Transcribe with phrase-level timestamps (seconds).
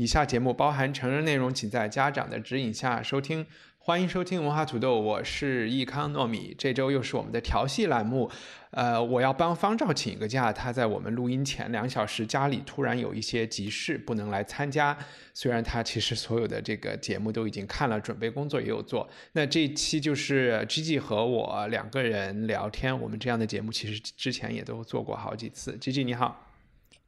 [0.00, 3.44] 以下节目包含成人内容，请在家长的指引下收听。
[3.76, 6.54] 欢迎收听文化土豆，我是易康糯米。
[6.56, 8.30] 这周又是我们的调戏栏目，
[8.70, 14.96] 呃，我要帮方照请一个假，他在我们录音前两小时家里突然有一些急事，不能来参加。
[15.34, 19.06] 虽然他其实所有的这个节目都已经看了，准备工作也有做。
[19.32, 25.76] 那这一期就是 G G 和我两个人聊天，我们这样的节目其实之前也都做过好几次。
[25.76, 26.46] G G 你好，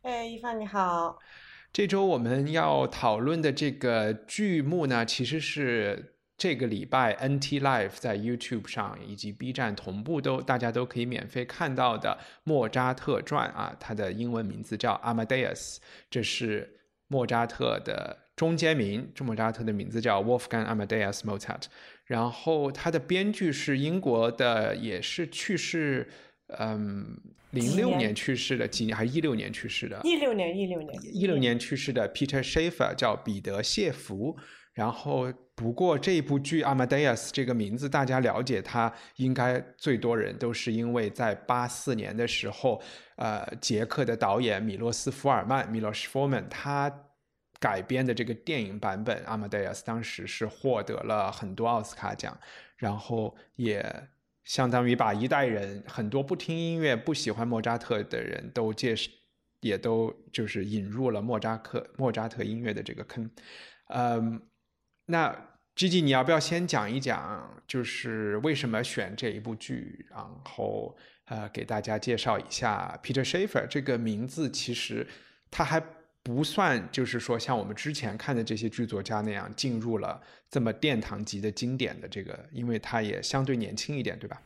[0.03, 1.19] 哎，一帆你好。
[1.73, 6.11] 这周我们要讨论的这个剧目呢，其实是。
[6.39, 15.77] 这个礼拜，NT Live 在 YouTube 上以及 B 站同步都大家都可以免费看到的《莫扎特传》啊，它的英文名字叫 Amadeus，
[16.11, 19.09] 这是莫扎特的中间名。
[19.15, 21.65] 这莫扎特的名字叫 Wolfgang Amadeus Mozart，
[22.07, 26.09] 然后他的编剧是英国的，也是去世，
[26.59, 27.19] 嗯，
[27.51, 30.01] 零六年去世的，几年还是一六年去世的？
[30.05, 34.37] 一六年，一六年，一六年去世的 Peter Shaffer 叫彼得谢弗。
[34.75, 42.81] 然后，不过这部剧《Amadeus》这个名字，大家了解它，应该最多人都是因为在八四年的时候，
[43.17, 46.91] 呃，捷克的导演米洛斯·福尔曼 （Milos Forman） 他
[47.61, 52.35] 改编的这个电影版本《Amadeus》，当时是获得了很多奥斯卡奖，
[52.79, 53.85] 然后也
[54.45, 58.95] 相当于把一代人很多不听音乐、不喜欢莫扎特的人都介，
[59.61, 63.31] 也都就是引入了莫扎克莫扎特音乐的这个坑，
[63.89, 64.43] 嗯。
[65.07, 65.35] 那
[65.75, 75.07] Gigi，你要不要先讲一讲，就是为什么选这一部剧，然后呃，给大家介绍一下 Peter Shaffer 这个名字，其实
[75.51, 75.83] 他还
[76.23, 84.41] 不算，就是说像我们之前看的这些剧作家那样进入了这么殿堂级的经典的这个，因为他也相对年轻一点，对吧？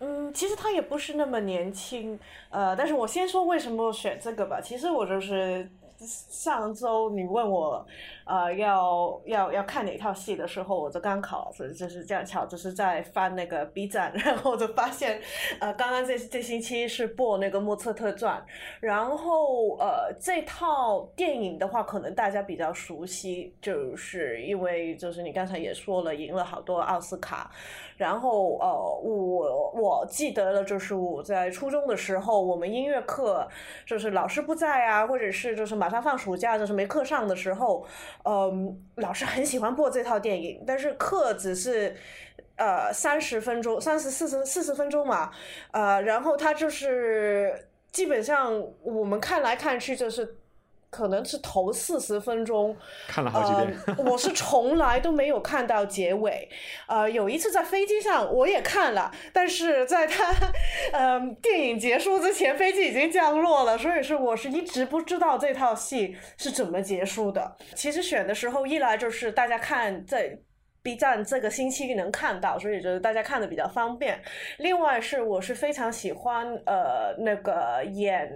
[0.00, 2.18] 嗯，其实他也不是那么年轻，
[2.50, 4.60] 呃，但是我先说为什么选这个吧。
[4.60, 7.86] 其实我就是上周你问我。
[8.24, 15.18] 呃，要要要看哪套戏的时候，我就刚好是就是这样巧，就是在翻那个 B 站，然后就发现，
[15.60, 18.44] 呃，刚刚这这星期是播那个莫测特传，
[18.80, 27.50] 然后呃，这套电影的话，可能大家比较熟悉，就是因为就是你刚才也说了，赢了好多奥斯卡，
[27.98, 33.46] 然后呃，我我记得了，就是我在初中的时候，我们音乐课
[33.84, 37.84] 就是老师不在啊，或者是就是马上放暑假，就是没课上的时候。
[38.24, 41.96] 嗯，老师很喜欢播这套电影，但是课只是
[42.56, 45.32] 呃三十分钟，三十四十四十分钟嘛，
[45.72, 50.37] 呃，然后他就是基本上我们看来看去就是。
[50.90, 52.76] 可能是头四十分钟
[53.06, 56.48] 看了好几遍，我是从来都没有看到结尾。
[56.86, 60.34] 呃，有一次在飞机上我也看了，但是在他
[60.92, 67.56] 嗯电影结束之前，飞机已经降落了，所以是我是一直不知道这套戏是怎么结束的。
[67.74, 70.38] 其实选的时候，一来就是大家看在。
[70.88, 74.18] B 站这个星期能看到，所以就是大家看的比较方便。
[74.56, 78.26] 另外是我是非常喜欢呃那个演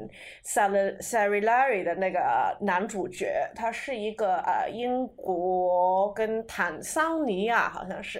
[0.44, 8.18] Sally Larry 的那个男主角，他是一个呃英国跟坦桑尼亚好像是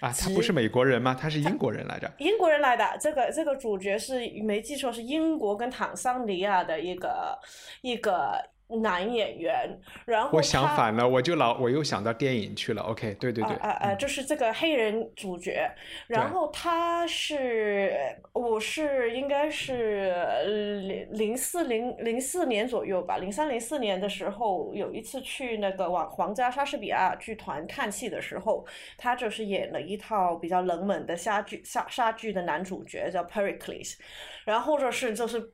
[0.00, 1.14] 啊，他不是美国人吗？
[1.14, 2.10] 他是英国人来着。
[2.16, 7.38] 英国人来的，这个这个主角是没记错是英国跟坦桑尼亚的一个
[7.82, 8.42] 一个。
[8.68, 12.82] 男演员，然后我想反了，我就老我又想到电影去了。
[12.82, 15.70] OK，对对对，呃呃，就是这个黑人主角，
[16.08, 17.96] 然后他是
[18.32, 20.12] 我是应该是
[20.88, 28.66] 零零四零零四年左右吧，零三零四年的时候有一次去那个皇皇家莎士比亚剧团看戏的时候，
[28.98, 33.94] 他就是演了一套比较冷门的莎剧莎莎剧的男主角叫 Pericles，
[34.44, 35.52] 然后或者是就是。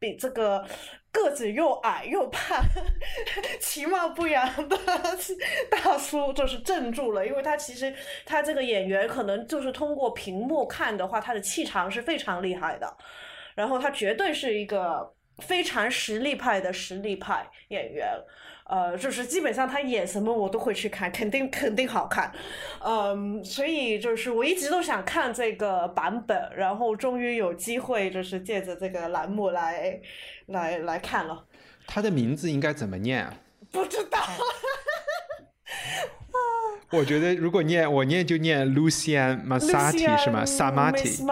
[0.00, 0.66] 比这个
[1.12, 2.58] 个子又矮又胖、
[3.60, 4.76] 其貌不扬的
[5.70, 7.94] 大叔就是镇住了，因为他其实
[8.24, 12.96] 他这个演员可能就是通过屏幕看的话，他的气场是非常厉害的，
[13.54, 18.08] 然后他绝对是一个非常实力派的实力派演员。
[18.70, 22.32] 呃，就是基本上他演什么我都会去看，肯定肯定好看，
[22.84, 30.00] 嗯，所以就是我一直都想看这个版本，然后终于有机会，就是借着这个栏目来
[30.46, 31.44] 来来看了。
[31.88, 33.34] 他的名字应该怎么念啊？
[33.72, 34.20] 不知道。
[36.92, 41.24] 我觉得如果念我念就念 Lucian Masati 是吗？Samati。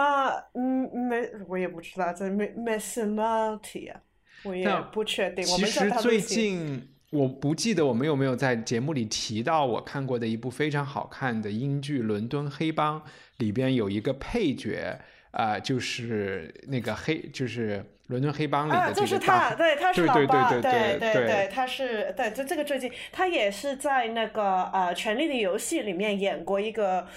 [0.53, 4.01] 嗯，没，我也不知道这 Masati 啊，
[4.43, 5.43] 我也不确定。
[5.45, 12.99] 其实最近我不记得我们有没有在节目里提到我看过的一部非常好看的英剧《伦敦黑帮》，
[13.37, 14.99] 里边有一个配角
[15.31, 17.83] 啊，就是那个黑，就是。
[18.09, 27.07] 伦敦黑帮里的就是他，对，他是老八，对对对对，他是对，就这个最近，他也是在那个呃《权力的游戏》里面演过一个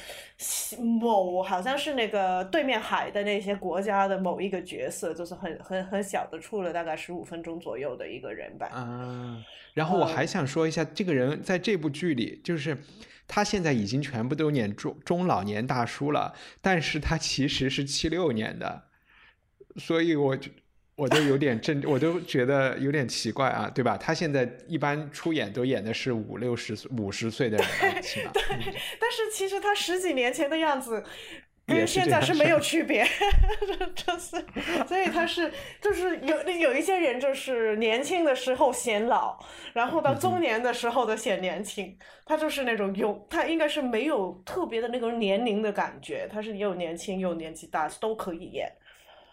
[0.78, 8.66] 某，好像是那个对面海的那些国家的某一个角色，就是很很很小的，出了大概十五分钟左右的一个人吧。
[8.66, 9.42] 啊，
[9.72, 12.76] 然后我还想说一下，这个人在这部剧里，就是
[13.26, 18.82] 他现在已经全部都演中中老年大叔了，但是他其实是七六年的，
[19.76, 20.50] 所以我就。
[21.02, 23.96] 我都有点震，我都觉得有点奇怪啊，对吧？
[23.96, 27.66] 他现在一般出演都演的是五六十岁、五十岁的人，
[28.32, 28.54] 对，
[29.00, 31.02] 但是其实他十几年前的样子
[31.66, 33.04] 跟现在是没有 区别，
[33.96, 34.44] 就是，
[34.86, 39.36] 所以他是就是有有一些人就是年轻的时候显老，
[39.72, 48.70] 然后到中年的时候的显年轻，他就是那种有他应该是没有特别的那个年龄的感觉，他是又年轻又年纪大都可以演。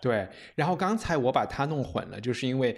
[0.01, 2.75] 对，然后刚才我把它弄混了，就是因为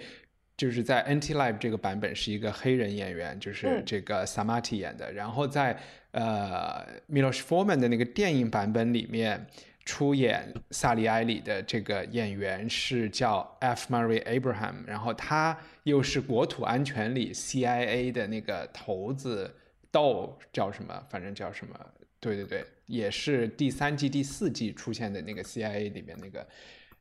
[0.56, 5.78] 就是在《Anti Life》这个版本是一个黑人演员，就是这个 Samati 演的，然后在
[6.10, 9.46] 呃 Milos Forman 的那个电影版本里面
[9.84, 13.92] 出演萨利埃里的这个演员是叫 F.
[13.92, 19.52] Murray Abraham，然后他又是国土安全里 CIA 的那个头子，
[19.90, 21.02] 豆叫什么？
[21.08, 21.74] 反正叫什么？
[22.20, 26.46] 对对对，也是第三季、第四季出现的那个 CIA 里面那个。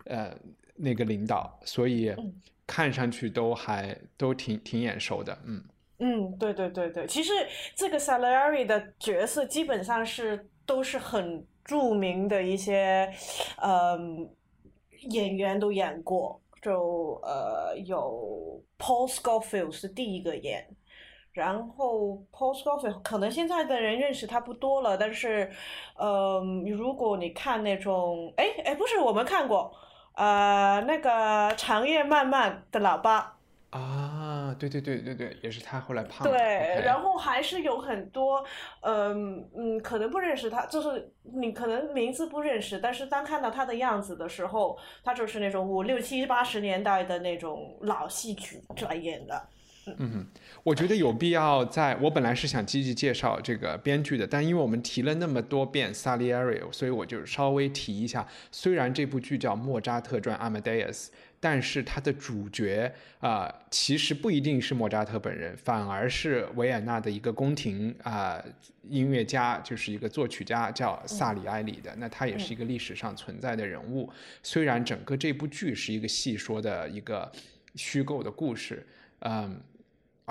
[0.05, 0.35] 呃，
[0.75, 2.13] 那个领导，所以
[2.65, 5.63] 看上去都还都挺挺眼熟的，嗯。
[6.03, 7.31] 嗯，对对对对，其实
[7.75, 13.07] 这个 Salary 的角色基本上是都是很著名的一些
[13.57, 13.99] 呃
[15.11, 20.67] 演员都演过，就呃有 Paul Scofield 是第一个演，
[21.33, 25.51] 然后 Paul Scofield 可能现在的人认识他不多了，但是
[25.95, 29.71] 呃如果你看那种，哎哎不是我们看过。
[30.13, 33.37] 呃，那个长夜漫漫的老八
[33.69, 36.27] 啊，对对对对对，也是他后来胖。
[36.27, 38.43] 对，然后还是有很多，
[38.81, 49.41] 嗯嗯，可能不认识他，就是你可能名字不认识，但是当看到他的样子的时候，他就是那种五六七八十年代的那种老戏曲专演的。
[49.97, 50.25] 嗯，
[50.61, 51.95] 我觉得有必要在。
[51.97, 58.27] 我本来是想积极介绍这个编剧的，但因为我们提了那么多遍 Salieri，所以我就稍微提一下。
[58.51, 61.07] 虽然这部剧叫《莫扎特传》（Amadeus），
[61.39, 68.39] 但是它的主角啊，其实不一定是莫扎特本人，反而是维也纳的一个宫廷啊
[68.87, 71.91] 音乐家，就是一个作曲家，叫萨里埃里的。
[71.97, 74.07] 那他也是一个历史上存在的人物。
[74.43, 77.31] 虽然整个这部剧是一个戏说的一个
[77.73, 78.85] 虚构的故事，
[79.21, 79.59] 嗯。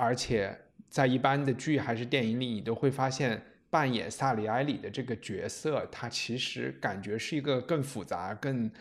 [0.01, 0.57] 而且
[0.89, 3.39] 在一般的剧还是电影里，你都会发现
[3.69, 8.71] 扮演萨里埃里的这个角色，他其实感觉是一个更复杂、更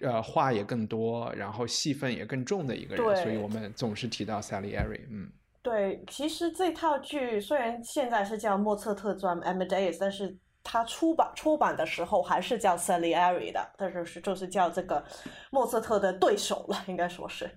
[0.00, 3.16] 呃话也更多，然后戏份也更重的一个人。
[3.22, 5.00] 所以我们总是提到萨里埃里。
[5.08, 5.30] 嗯，
[5.62, 15.04] 对，其实这套剧虽然现在是叫《莫测特传》（Amadeus），但是它出版出版的时候还是叫 Salieri 的，但是是就是叫这个
[15.52, 17.48] 莫测特的对手了，应该说是，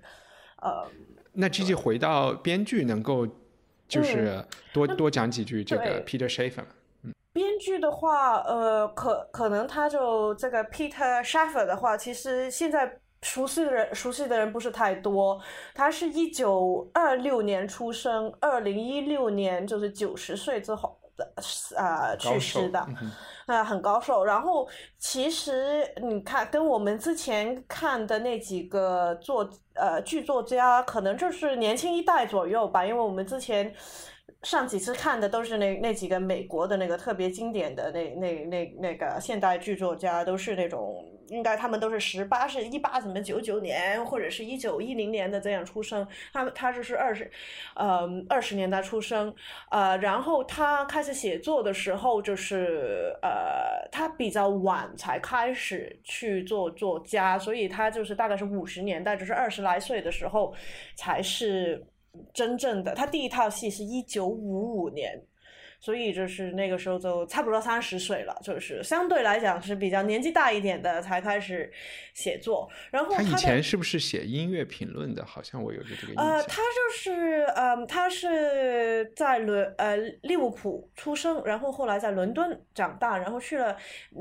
[0.61, 0.87] 呃。
[1.33, 3.27] 那 G G 回到编剧，能够
[3.87, 6.63] 就是多多讲几句这个 Peter Shaffer。
[7.03, 15.41] 嗯，编剧的话，呃，可可能他就这个 Peter Shaffer 的话，其实现在熟悉的人熟悉的人不是太多。
[15.73, 21.33] 他是一九二六年出生，二零一六年就是九十岁之后的
[21.77, 22.79] 啊去世的。
[23.45, 24.23] 啊，很高寿。
[24.23, 24.67] 然后
[24.97, 32.85] 其实你看，跟我们之前看的那几个作呃剧作家，可能就是年轻一代左右吧。
[32.85, 33.73] 因为我们之前
[34.43, 41.12] 上几次看的都是那那几个美国的那个特别经典的那那那那个现代剧作家，都是那种。
[41.29, 47.29] 应该他们都是十八，是一八怎么九九年或者是一九一零年的这样出生，他他就是二十，
[47.75, 49.33] 呃二十年代出生，
[49.71, 60.53] 呃然后他开始写作的时候就是呃他比较晚才开始去做作家，所以他就是大概是五十年代，就是二十来岁的时候
[60.95, 61.85] 才是
[62.33, 65.21] 真正的他第一套戏是一九五五年。
[65.83, 71.69] 所以就是那个时候就差不多三十岁了，就是相对来讲是比较年纪大一点的才开始
[72.13, 72.69] 写作。
[72.89, 75.25] 然后他以前是不是写音乐评论的？
[75.25, 76.25] 好像我有着这个印象。
[76.25, 83.75] 呃，他就是嗯，他是在伦呃利物浦出生，然后后来在伦敦长大，然后去了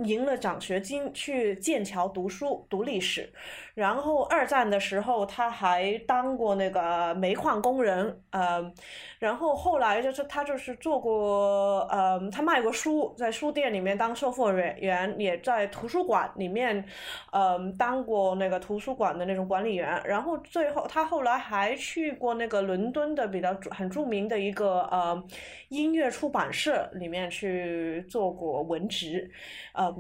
[0.04, 3.32] 赢了奖学金去剑桥读书读历史。
[3.74, 8.72] 然后二战的时候，他还当过那个煤矿工人，呃，
[9.18, 16.84] 然后后来就是他就是做过，呃，他卖过书，在书店里面当售货员，也在图书馆里面，
[17.30, 20.02] 呃，当过那个图书馆的那种管理员。
[20.04, 25.22] 然后最后他后来还去过那个伦敦的比较很著名的一个呃
[25.68, 29.30] 音乐出版社里面去做过文职，
[29.72, 29.94] 呃，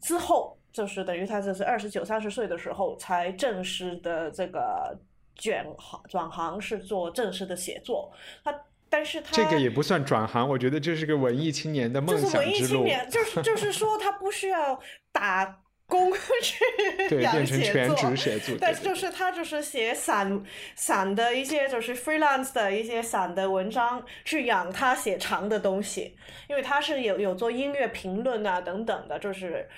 [0.00, 0.57] 之后。
[0.78, 4.96] 就是等于他这是二十九、三十岁的时候才正式的这个
[5.34, 8.12] 卷行转行是做正式的写作。
[8.44, 8.54] 他，
[8.88, 12.44] 但是他这个也不算转行，我觉得这是个文艺青年的梦想之路。
[12.44, 14.78] 就是文艺青年，就是就是说他不需要
[15.10, 15.58] 打
[15.88, 18.56] 工 去养写作。
[18.60, 20.44] 但就是他就是写散
[20.76, 26.16] 散的一些就是 freelance 的一些散的文章去养他写长的东西，
[26.48, 29.68] 因为他是有有做音乐评论啊等等的，就是。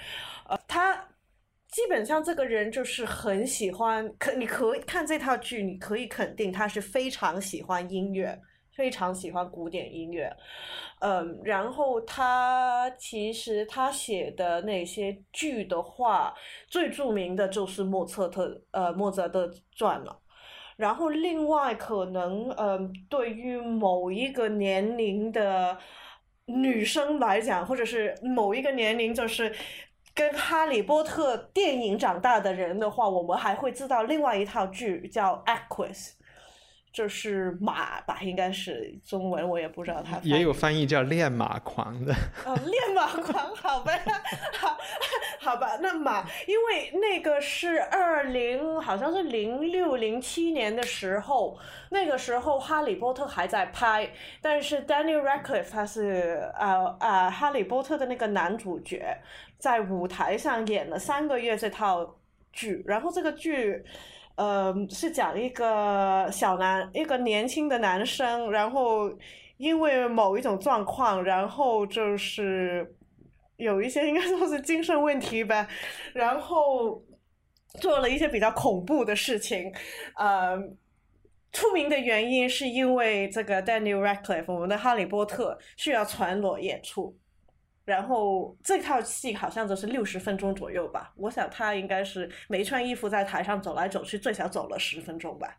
[0.67, 1.09] 他
[1.69, 8.37] 基本上这个人就是很喜欢，可你可以看这套剧，你可以肯定他是非常喜欢音乐，
[8.75, 10.29] 非常喜欢古典音乐。
[10.99, 16.35] 嗯，然后他其实他写的那些剧的话，
[16.67, 20.21] 最著名的就是莫测特呃莫扎特传了。
[20.77, 25.79] 然后另外可能嗯，对于某一个年龄的
[26.47, 29.55] 女生来讲，或者是某一个年龄就是。
[30.15, 35.95] 跟《哈利波特》电影长大的人的话，我们还会知道另外一套剧叫《Aquis》，
[36.93, 40.19] 就是马吧，应该是中文，我也不知道它。
[40.23, 42.13] 也有翻译叫“练马狂”的。
[42.45, 43.93] 哦，练马狂，好吧，
[44.59, 44.77] 好，
[45.39, 51.59] 好吧，那马，因为那个是二零，好像是零六零七年的时候，
[51.91, 59.17] 那个时候《哈利波特》还在拍，但是 Daniel Radcliffe 他是呃呃《哈利波特》的那个男主角。
[59.61, 62.17] 在舞台上演了三个月这套
[62.51, 63.85] 剧，然后这个剧，
[64.41, 69.13] 呃，是讲一个小男，一个年轻的男生，然后
[69.59, 72.97] 因为某一种状况，然后就是
[73.59, 75.69] 有一些应该说是精神问题吧，
[76.15, 77.05] 然后
[77.83, 79.71] 做了一些比较恐怖的事情，
[80.17, 80.57] 呃，
[81.53, 87.15] 出名的原因是因为这个 Daniel Radcliffe，我们的哈利波特需要全裸演出。
[87.85, 95.57] 然后这套戏好像就是六十分钟左右吧，我想他应该是没穿衣服在台上走来走去，最少走了十分钟吧。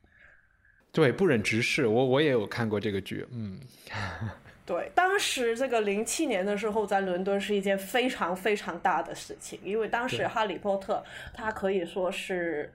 [0.91, 1.87] 对，不忍直视。
[1.87, 3.59] 我我也有看过这个剧，嗯。
[4.65, 12.71] 对，当时这个零七年的时候，在伦敦是一件非常非常大的事情，因为当时《哈利波特》他可以说是。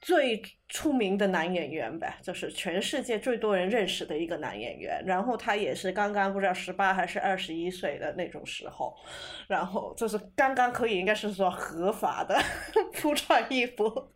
[0.00, 5.02] 最出名的男演员呗，就是全世界最多人认识的一个男演员。
[5.06, 8.94] 然后他也是刚刚不知道十八还是二十一岁的那种时候，
[9.48, 12.40] 然后就是刚刚可以应该是说合法的
[13.00, 14.10] 不穿衣服。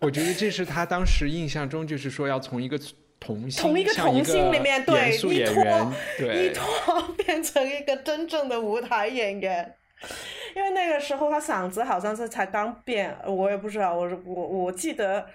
[0.00, 2.78] 我觉得这是他当时印象中就是说要从一个
[3.20, 9.74] 童星，从一个童星里面对一脱对一脱 变成一个真正的舞台演员。
[10.54, 13.94] 因为那个时候他嗓子好像是才刚变，我也不知道。
[13.94, 15.26] 我我我记得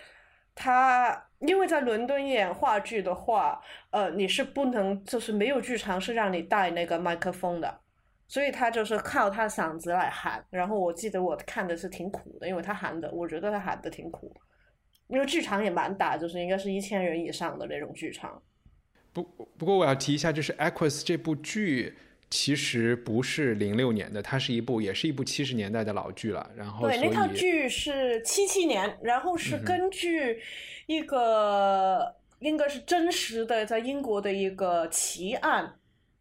[0.55, 3.61] 他因为在伦敦演话剧的话，
[3.91, 7.79] 呃，你是不能就是没有剧场是让你带那个麦克风的，
[8.27, 10.43] 所以他就是靠他嗓子来喊。
[10.49, 14.33] 然后我记得我看的是挺苦的，因为他喊的，我觉得他喊的挺苦，
[15.07, 18.41] 因为剧场也蛮大，就是应该是一千人以上的那种剧场。
[19.11, 19.23] 不
[19.57, 21.97] 不过我要提一下，就是《Aquis》这部剧。
[22.31, 26.47] 其实不是零六年的，它是一部，也是一部七十年代的老剧了。
[26.55, 30.39] 然后，对，那套剧是七七年，然后是根据
[30.85, 35.73] 一个应该是真实的在英国的一个奇案，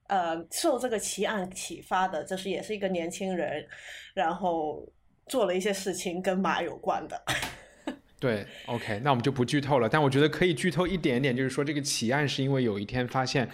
[0.07, 3.67] 呃，受这个奇案启发的，就是也是一个年轻人，
[4.15, 4.91] 然后
[5.27, 7.23] 做了一些事情跟马有关的。
[8.19, 13.47] 对，OK，那我们就不剧透了，但我觉得可以剧透一点点，就是说这个奇案是因为有一天发现。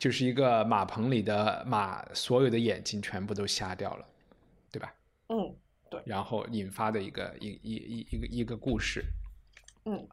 [0.00, 4.06] 就是一个马棚里的马，所有的眼睛全部都瞎掉了，
[4.72, 4.94] 对吧？
[5.28, 5.54] 嗯，
[5.90, 6.00] 对。
[6.06, 9.04] 然后引发的一个一一一一个一个故事。
[9.84, 10.08] 嗯。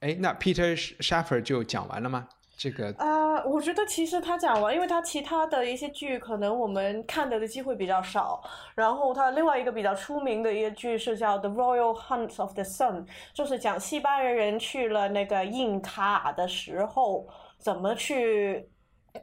[0.00, 2.26] 哎，那 Peter Shaffer 就讲完了吗？
[2.56, 8.42] 这个啊，我觉得其实他讲完，因为他其他的一些剧可能我们看的的机会比较少。
[8.74, 18.66] 然后他另外一个比较出名的一个剧是叫《The Royal Hunt of the Sun》，就是讲西班牙人去了那个印卡的时候怎么去。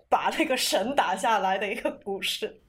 [0.10, 2.62] 把那个神打下来的一个故事。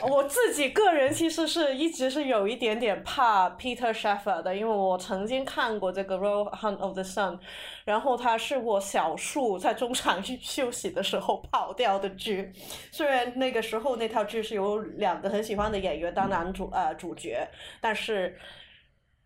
[0.00, 7.36] 我自己个人其实是一直是有一点点怕 Peter Shaffer 的，因为我曾经看过这个《Royal Hunt of the Sun》，
[7.84, 12.52] 然后他是我小树在中场休息的时候跑掉的剧。
[12.92, 17.48] 虽然那个时候那套剧是有两个很喜欢的演员当男主呃主角，
[17.80, 18.38] 但是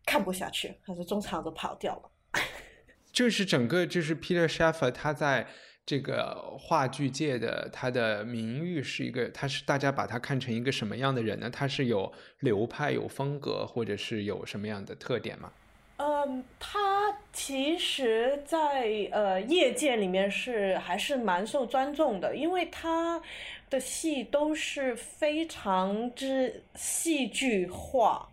[0.07, 2.11] 看不下去，还是中场都跑掉了。
[3.13, 5.47] 就是整个就是 Peter Shaffer 他在
[5.85, 11.51] 这个话剧界的他的名誉是一个，他是大家把他看成一个什么样的人呢？
[11.51, 15.53] 他是有流派、有风格，或者是有什么样的特点吗？
[15.97, 23.21] 嗯，他其实在，呃业界里面是还是蛮受尊重的，因为他
[23.69, 28.29] 的戏都是非常之戏剧化。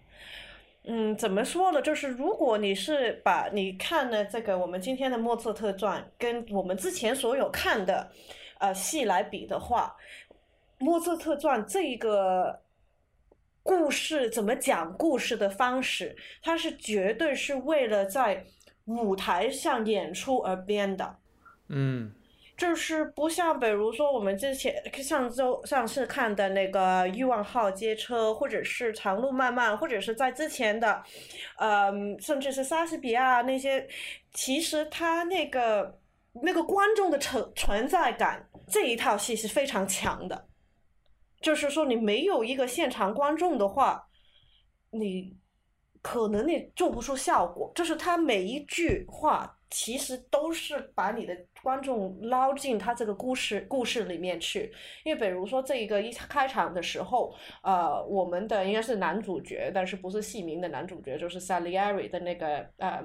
[0.91, 1.79] 嗯，怎么说呢？
[1.79, 8.09] 就是如果你是把你看的这个我们今天的莫测特传跟我们之前所有看的
[8.57, 9.95] 呃戏来比的话，
[10.79, 12.61] 莫测特传这一个
[13.61, 18.43] 故事怎么讲故事的方式，它是绝对是为了在
[18.85, 21.17] 舞台上演出而编的。
[21.67, 22.11] 嗯。
[22.59, 31.01] 就是不像，比如说我们之前上周上次看的那个《欲望号街车》，或者是《长路漫漫》，或者是在之前的，
[31.57, 31.89] 呃，
[32.19, 33.87] 甚至是莎士比亚那些，
[34.33, 35.97] 其实他那个
[36.33, 40.45] 那个观众的存存在感这一套戏是非常强的。
[41.39, 44.05] 就是说，你没有一个现场观众的话，
[44.91, 45.33] 你
[46.01, 47.71] 可能你做不出效果。
[47.73, 49.55] 就是他每一句话。
[49.71, 54.71] 其实都是把你的观众捞进他这个故事故事里面去，
[55.03, 63.03] 因为比如说这一个一开场的时候，呃，我们的应该是男主角，但是不是戏名的男主角，就是 Salieri 的那个呃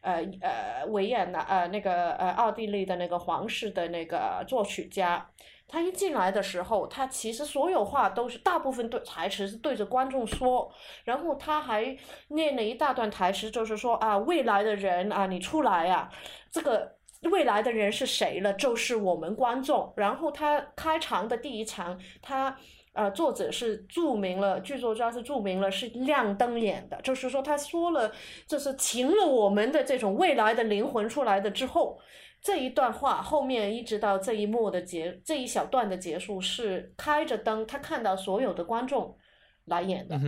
[0.00, 5.30] 呃呃维也纳呃那个呃奥地利的那个皇室的那个作曲家。
[5.72, 10.68] 他一进来的时候，他其实所有话都是大部分对台词是对着观众说，
[11.04, 11.96] 然后他还
[12.30, 16.10] 念了一大段台词，就是说啊，未来的人啊，你出来啊，
[16.50, 16.96] 这个
[17.28, 18.52] 未来的人是谁了？
[18.54, 19.92] 就是我们观众。
[19.96, 22.56] 然后他开场的第一场，他
[22.92, 28.10] 呃，作者是注明了，剧作家是注明了是亮灯演的，就是说他说了，
[28.46, 31.98] 就是请了我们的这种未来的灵魂出来的之后。
[32.42, 39.14] 这一段话后面一直到这一幕的结这一小段的结束是开着灯，他看到所有的观众
[39.66, 40.18] 来演的，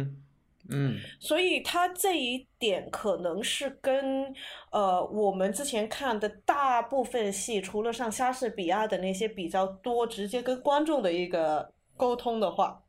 [1.21, 4.35] 所以他这一点可能是跟
[4.71, 12.83] 呃我们之前看的大部分戏，除了像莎士比亚的那些比较多直接跟观众的一个沟通的话，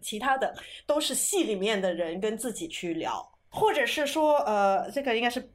[0.00, 0.54] 其他的
[0.86, 5.50] 都是戏里面的人跟自己去聊，或者是说呃这个应该是。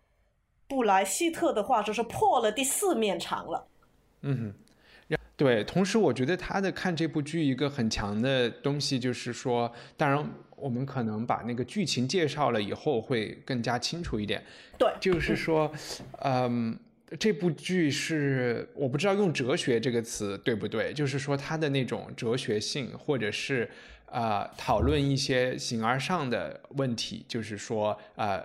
[0.70, 3.66] 布莱希特的话就是破了第四面墙了。
[4.24, 4.54] 嗯，
[5.38, 5.64] 对。
[5.64, 14.44] 同时，我觉得他的看这部剧一个很强的东西就是说，当然我们可能把那个剧情介绍了以后会更加清楚一点。
[14.78, 15.72] 对，就是说，
[16.24, 16.78] 嗯，
[17.18, 23.70] 这部剧是我不知道用哲学这个词对不对，就是说它的那种哲学性，或者是
[24.08, 28.44] 啊讨论一些形而上的问题，就是说啊。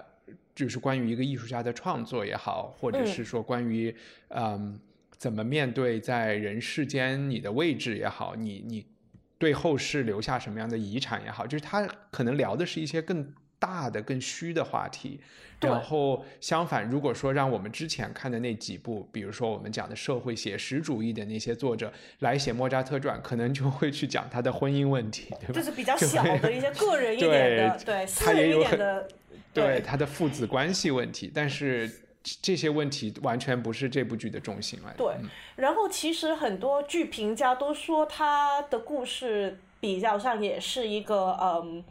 [0.55, 3.92] 就是关于一个艺术家的创作也好，或者是说关于
[4.29, 4.79] 嗯
[5.16, 8.85] 怎么面对在人世间你的位置也好，你你
[9.42, 13.26] 对后世留下什么样的遗产也好，就是他可能聊的是一些更
[13.59, 15.18] 大的、更虚的话题。
[15.59, 25.55] 然后相反，如果说让我们之前看的那几部，比如说我们讲的社会写实主义的那些作者来写莫扎特传，可能就会去讲他的婚姻问题，对吧？
[25.55, 29.09] 就是比较 小的一些个人一点的，对他人一点的。
[29.52, 31.90] 对他的父子关系问题，但是
[32.40, 34.94] 这些问题完全不是这部剧的重心了。
[34.96, 35.14] 对，
[35.56, 41.85] 然后其实很多剧评家都说他的故事比较上也是一个嗯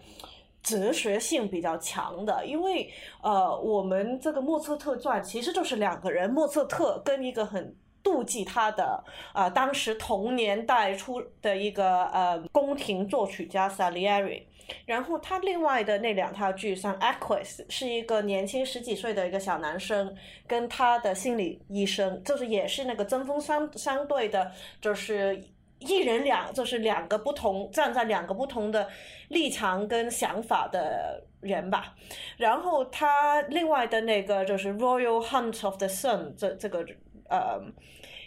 [0.64, 2.90] 哲学性比较强的，因为
[3.22, 14.44] 呃我们这个莫测特传其实就是两个人，莫测特跟一个很妒忌他的啊当时同年代出的一个呃宫廷作曲家 Salieri。
[14.86, 20.16] 然后他另外的那两套剧，像《Aquis》是一个年轻十几岁的一个小男生，
[20.48, 25.44] 跟他的心理医生，就是也是那个针锋相相对的，就是
[25.80, 28.88] 一人两，就是两个不同站在两个不同的
[29.30, 31.96] 立场跟想法的人吧。
[32.38, 36.86] 然后他另外的那个就是《Royal Hunt of the Sun》，这这个
[37.30, 37.60] 呃，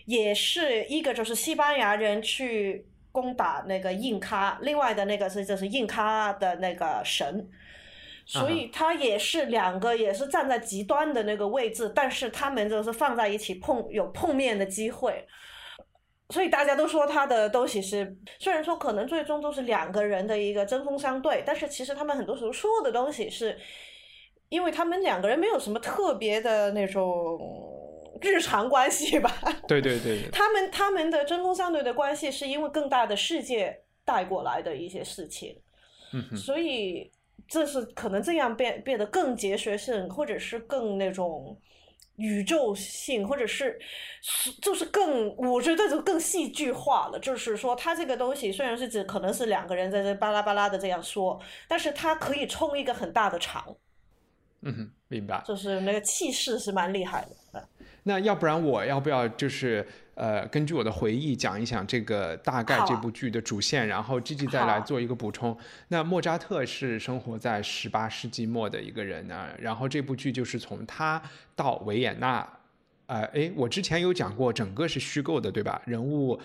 [0.06, 2.86] 也是一个就是西班牙人去。
[3.14, 7.48] 攻打那个印咖，另外的那个是就是印咖的那个神，
[8.26, 15.24] 所以他也是两个也是站在极端的那个位置，但是他们就是放在一起碰有碰面的机会，
[16.30, 23.56] 所以大家都说他的东西是，虽然说可能最终都是两个人的一个针锋相对，但是其实他们很多时候说的东西是，
[24.48, 27.38] 因为他们两个人没有什么特别的那种
[28.24, 29.30] 日常关系吧。
[29.68, 30.30] 对对对对。
[30.30, 35.60] 他们他们的针锋相对的关系是因为更大的世界带过来的一些事情，
[36.12, 37.12] 嗯所以
[37.46, 41.56] 这是可能这样变变得更哲学性，或者是更那种。
[42.16, 43.76] 宇宙性，或者是
[44.22, 47.18] 是就是更，我觉得就更戏剧化了。
[47.18, 53.64] 就是说，它这个东西虽然是指可能是两个人在这巴拉巴拉的这样说，但是它可以冲一个很大的场。
[54.60, 55.42] 嗯，明白。
[55.44, 57.68] 就是那个气势是蛮厉害的。
[58.04, 65.56] 那要不然我要不要就是呃，根据我的回忆讲一讲这个大概这部剧的主线，然后 G G 再来做一个补充。
[65.88, 71.20] 那莫扎特是生活在十八世纪末的一个人呢，然后这部剧就是从他
[71.56, 72.46] 到维也纳，
[73.06, 75.82] 呃，哎，我之前有讲过，整个是虚构的，对吧？
[75.84, 76.38] 人物，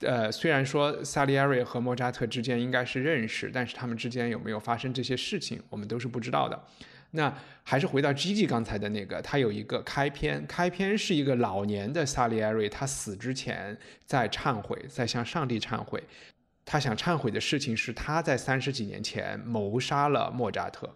[0.00, 6.60] 呃，虽然说萨利埃瑞和莫扎特之间应该是认识，但是他们之间有没有发生这些事情，我们都是不知道的。
[7.16, 16.02] 那还是回到 Gigi 刚才的那个，他有一个开篇，开篇是一个老年的萨利埃瑞，他死之前在忏悔，在向上帝忏悔。
[16.64, 20.92] 他想忏悔的事情是他在三十几年前谋杀了莫扎特。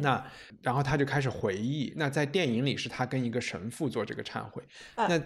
[0.00, 0.24] 那
[0.62, 4.62] 然后他就开始回忆，那在电影里是他跟一个神父做这个忏悔。
[4.96, 5.20] 那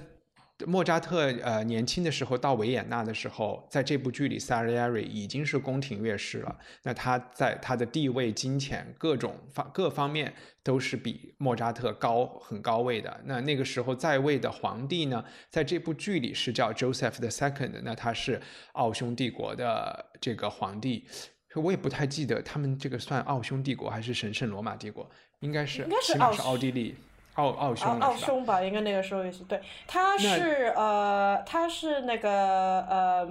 [0.66, 6.58] 莫扎特呃年轻的时候到维也纳的时候，在这部剧里，萨利埃瑞已经是宫廷乐师了。
[6.82, 13.20] 那他在他的地位、金钱各种方各方面都是比莫扎特高很高位的。
[13.24, 18.40] 那那个时候在位的皇帝呢，在这部剧里是叫 Joseph the Second，那他是
[18.72, 21.06] 奥匈帝国的这个皇帝。
[21.54, 25.08] 我也不太记得他们这个算奥匈帝国还是神圣罗马帝国，
[25.40, 26.94] 应该是应该是奥地利。
[27.38, 29.60] 奥奥匈奥匈吧，应该那个时候也是对。
[29.86, 33.24] 他是呃，他是那个呃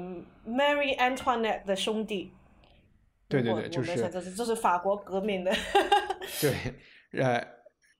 [0.47, 2.33] ，Mary Antoinette 的兄弟。
[3.27, 5.53] 对对对，就是这是这是法国革命的。
[6.39, 7.45] 对，呃，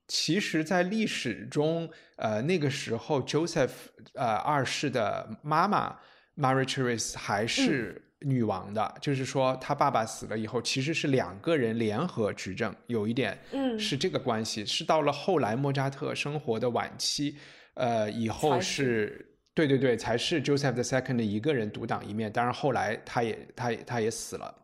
[0.08, 3.72] 其实，在历史中，呃，那个时候，Joseph
[4.14, 5.98] 呃二世的妈妈
[6.38, 8.07] Marie Therese 还是。
[8.22, 14.66] 女王的，就是说他爸爸死了以后，其实是两个人联合执政，有一点，嗯，是这个关系。
[14.66, 17.38] 是到了后来莫扎特生活的晚期，
[17.76, 22.32] 呃，以后是，对对对，才是 Joseph the Second 一个人独当一面。
[22.34, 24.56] 当然后来他也他他也死了，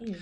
[0.00, 0.12] 嗯，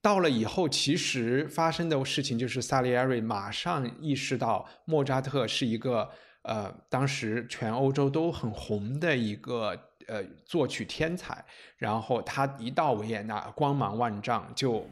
[0.00, 6.10] 到了以后，其实发生的事情就是萨利埃瑞马上意识到莫扎特是一个，
[6.44, 9.89] 呃，当时全欧洲都很红的一个。
[10.10, 11.44] 呃，作曲天才，
[11.76, 14.84] 然后他一到维也纳，光芒万丈，就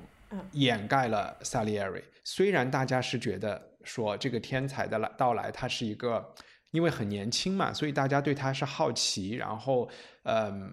[0.53, 2.01] 掩盖了萨利埃瑞。
[2.23, 6.33] 虽然大家是觉得说这个天才的来到来，他是一个，
[6.71, 9.31] 因为很年轻嘛，所以大家对他是好奇。
[9.35, 9.91] 然后，
[10.23, 10.73] 嗯，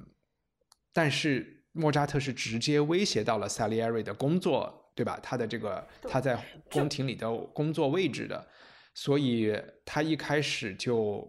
[0.93, 5.19] 但是莫扎特是直接威胁到了萨利埃瑞的工作，对吧？
[5.23, 6.38] 他的这个他在
[6.69, 8.47] 宫廷里的工作位置的，
[8.93, 11.27] 所以他一开始就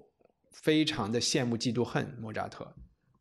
[0.52, 2.70] 非常的羡慕、嫉妒、恨莫扎特。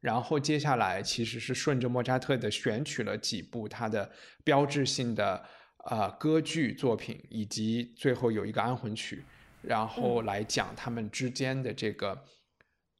[0.05, 4.07] 然后接下来其实是顺着莫扎特的选取了几部他的
[4.43, 5.43] 标志性的
[5.89, 9.25] 呃歌剧作品，以及最后有一个安魂曲，
[9.63, 12.23] 然后来讲他们之间的这个，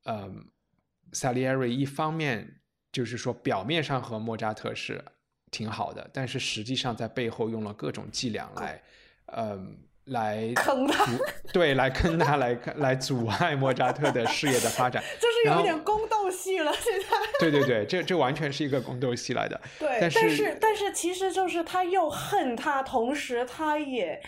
[0.06, 0.50] 嗯，
[1.13, 5.06] 萨利埃瑞一方面就是说表面上和莫扎特是
[5.52, 8.82] 挺好的，但是实际上在背后用了各种伎俩来，
[9.28, 9.78] 嗯。
[10.06, 11.06] 来坑他，
[11.52, 16.72] 对，来坑他，来来阻碍莫扎特的事业的发展， 就是有点宫斗戏了。
[16.74, 17.08] 现在，
[17.39, 19.60] 对对对，这这完全是一个宫斗戏来的。
[19.80, 24.22] 对，但是但是其实就是他又恨他，同时他也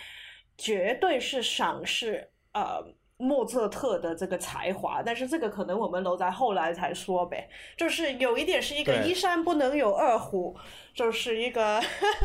[0.58, 2.84] 绝对是赏识呃
[3.18, 5.02] 莫扎特的这个才华。
[5.04, 7.50] 但是这个可能我们留在后来才说呗。
[7.76, 10.56] 就是有一点是一个一山不能有二虎。
[10.94, 11.80] 就是一个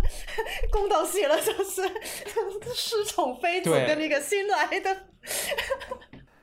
[0.72, 1.82] 公道戏了，就是
[2.74, 4.96] 失宠妃子跟那个新来的。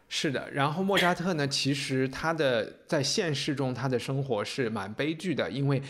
[0.08, 5.82] 是的，然后莫扎特呢，其实他的在现实中他的生活是蛮悲剧的，因为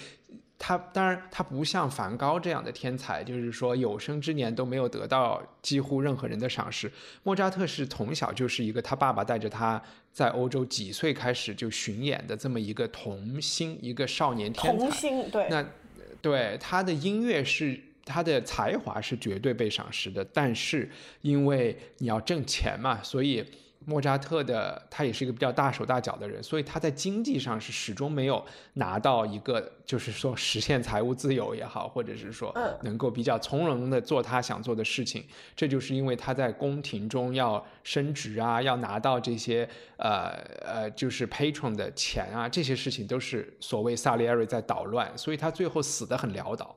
[0.62, 6.92] 他当然他不像梵高这样的天才，就是说有生之年都没有得到几乎任何人的赏识。
[7.24, 14.78] 莫扎特是从小就是一个他爸爸带着他在欧洲几岁开始就巡演的这么一个童星，一个少年天才。
[14.78, 15.48] 童星对。
[15.50, 15.66] 那
[16.22, 20.92] 对他的音乐是他的才华是绝对被赏识的，但是
[21.22, 23.46] 因为你要挣钱嘛，所以
[23.86, 35.26] 莫扎特的他也是一个比较大手大脚的人，所以他在经济上是始终没有拿到一个，就是说实现财务自由也好，或者是说能够比较从容的做他想做的事情。
[35.56, 40.30] 这就是因为他在宫廷中要升职啊，要拿到这些呃
[40.64, 46.76] 呃就是 patron 的钱啊，这些事情都是所谓萨利埃瑞在捣乱，所以他最后死得很潦倒。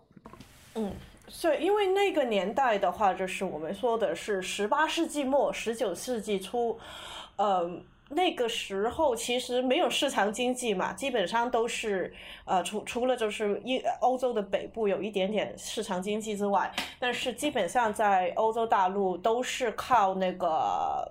[0.76, 0.92] 嗯。
[1.28, 6.78] 所以，因为那个年代的话，就是我们说的是十八世纪末、十九世纪初，
[7.36, 7.70] 呃，
[8.10, 12.12] 那个时候其实没有市场经济嘛，基本上都是
[12.44, 21.10] 呃，除除了就是一欧洲的北部有一点点市场经济之外，但是基本上在欧洲大陆都是靠那个。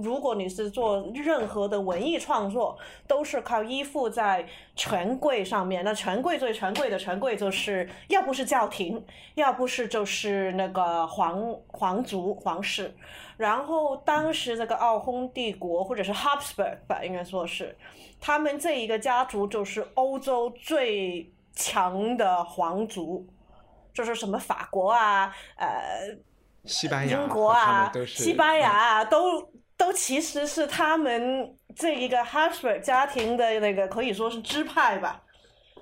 [0.00, 5.84] 如果你是做任何的文艺创作，都是靠依附在权贵上面。
[5.84, 12.94] 那权贵最权贵的权贵，就是要不是教廷，要不是就是那个皇皇族皇室。
[13.36, 17.76] 然后当时这个奥匈帝国或者是 Habsburg 吧，应该说是
[18.20, 23.26] 他们这一个家族就是欧洲最强的皇族，
[23.92, 26.16] 就是什么法国啊，呃，
[26.64, 29.50] 西班牙、英国啊，西班牙啊都。
[29.78, 35.22] 都其实是他们这一个 Habsburg 家庭的那个可以说是支派吧。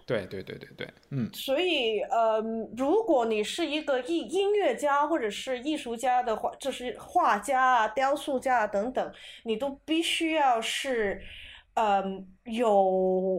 [0.07, 1.29] 对对对对对，嗯。
[1.33, 2.41] 所以呃，
[2.77, 11.21] 如果你是一个艺音乐家或者是艺术家的话，就是画家啊、雕塑家啊等等，你都必须要是。
[11.79, 12.83] 嗯，有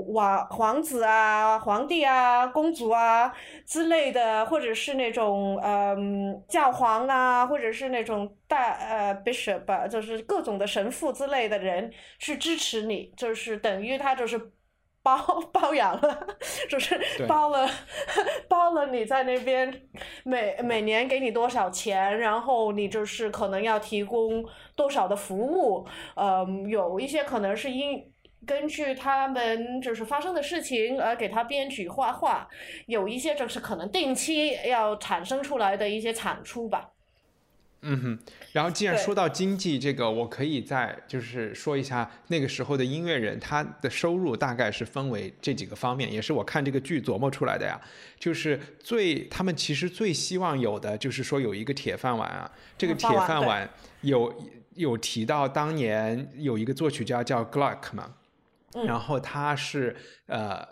[0.10, 3.34] 王皇子啊、皇帝啊、公主啊
[3.65, 14.39] 之类的，或者是那种嗯教皇啊，或者是那种大呃 bishop，就是各种的神父之类的人去支持你，就是等于他就是
[15.02, 15.17] 包
[15.52, 16.28] 包养了，
[16.69, 17.67] 就是包了
[18.47, 19.73] 包了你在那边
[20.23, 24.45] 每每年给你多少钱，然后你就是可能要提供
[24.76, 28.13] 多少的服务，嗯，有一些可能是因。
[28.48, 32.48] 根据他们就是发生的事情而给他编剧画画，
[32.86, 36.92] 有一些就是可能定期要产生出来的一些产出吧。
[37.82, 38.20] 嗯哼，
[38.54, 47.80] 然后既然说到经济这个，我可以再就是说一下那个时候的音乐人他的收入大概是分为这几个方面，也是我看这个剧琢磨出来的呀。
[48.20, 53.70] 就是最他们其实最希望有的就是说有一个铁饭碗啊，这个铁饭碗
[54.02, 54.34] 有
[54.74, 58.16] 有提到当年有一个作曲家叫 Gluck 嘛。
[58.86, 59.96] 然后他是
[60.28, 60.66] 呃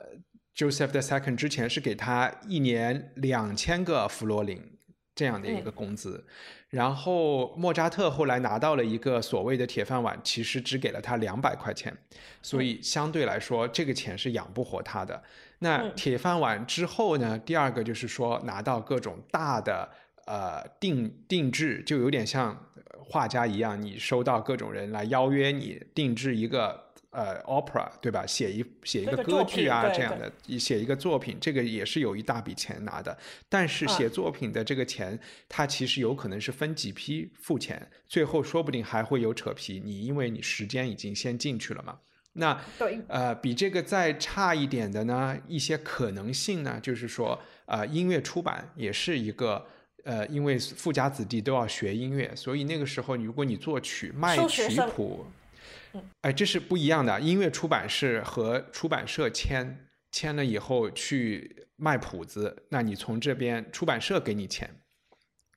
[0.56, 4.62] ，Joseph the Second 之前是给他一年两千个弗罗林
[5.14, 6.26] 这样的一个工资，
[6.70, 11.96] 然后莫扎特后来拿到了一个所谓的铁饭碗，其实只给了他两百块钱，
[12.42, 15.24] 所以相对来说这个钱是养不活他的。
[15.60, 17.40] 那铁饭碗之后呢？
[17.40, 19.90] 第二个就是说拿到各种大的
[20.26, 26.85] 呃定定制，就有点像画家一样，你收到各种人来邀约你定制一个。
[27.16, 28.26] 呃，opera 对吧？
[28.26, 33.18] 写一写一个歌剧啊，这样的，写一个作品，这个也是有一大笔钱拿的。
[33.48, 39.82] 但是写作品的这个钱，它其实有可能是分几批付钱，最后说不定还会有扯皮。
[39.82, 41.98] 你因为你时间已经先进去了嘛。
[42.34, 42.60] 那
[43.08, 49.66] 呃，比这个再差一点的呢，一些可能性呢，就是说，呃，音乐出版也是一个
[50.04, 55.26] 呃，因为富家子弟都要学音乐，所以那个时候，如果你作曲卖曲谱。
[56.22, 57.20] 哎，这是不一样的。
[57.20, 64.70] 音乐出版是和出版社签签了以后去卖谱子，那你从这边出版社给你钱。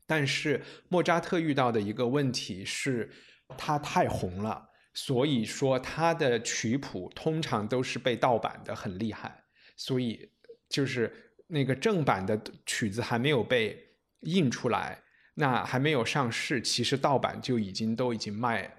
[0.07, 3.11] 但是莫扎特遇到的一个问题是，
[3.57, 9.45] 他太红了，所以说他的曲谱通常都是被盗版的，很厉害。
[9.77, 10.31] 所以
[10.69, 11.13] 就是
[11.47, 13.79] 那个正版的曲子还没有被
[14.21, 14.99] 印出来，
[15.35, 18.75] 那还没有上市，其实盗版就已经都已经卖。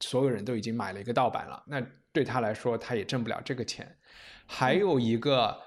[0.00, 1.80] 所有人都已经买了一个盗版了，那
[2.12, 3.98] 对他来说，他也挣不了这个钱。
[4.46, 5.60] 还有一个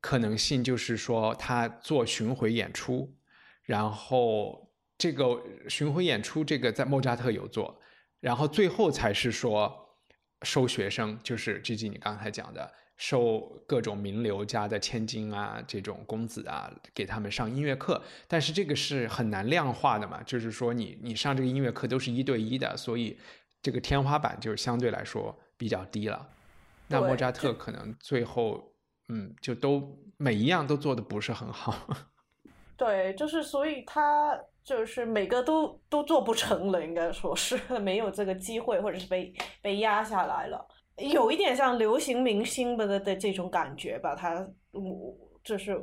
[0.00, 3.16] 可能性就是说，他做巡回演出，
[3.62, 7.80] 然后这个巡回演出这个在莫扎特有做，
[8.20, 9.96] 然后最后才是说
[10.42, 18.02] 收学生，就是 G G 你刚才讲的，收各种名流家的千金啊，这种公子啊，给他们上音乐课。
[18.26, 23.18] 但是这个是很难量化的嘛，就是说你你上这个音乐课都是一对一的，所以。
[23.60, 26.28] 这个天花板就相对来说比较低了，
[26.86, 28.72] 那莫扎特可能最后，
[29.08, 31.74] 嗯，就都每一样都做的不是很好。
[32.78, 40.64] 对，就是所以他就是每个都都做不成了，应该说是没有这个机会，或者是被被压下来了，
[40.98, 44.14] 有一点像流行明星的的这种感觉吧。
[44.14, 45.78] 他，我，就是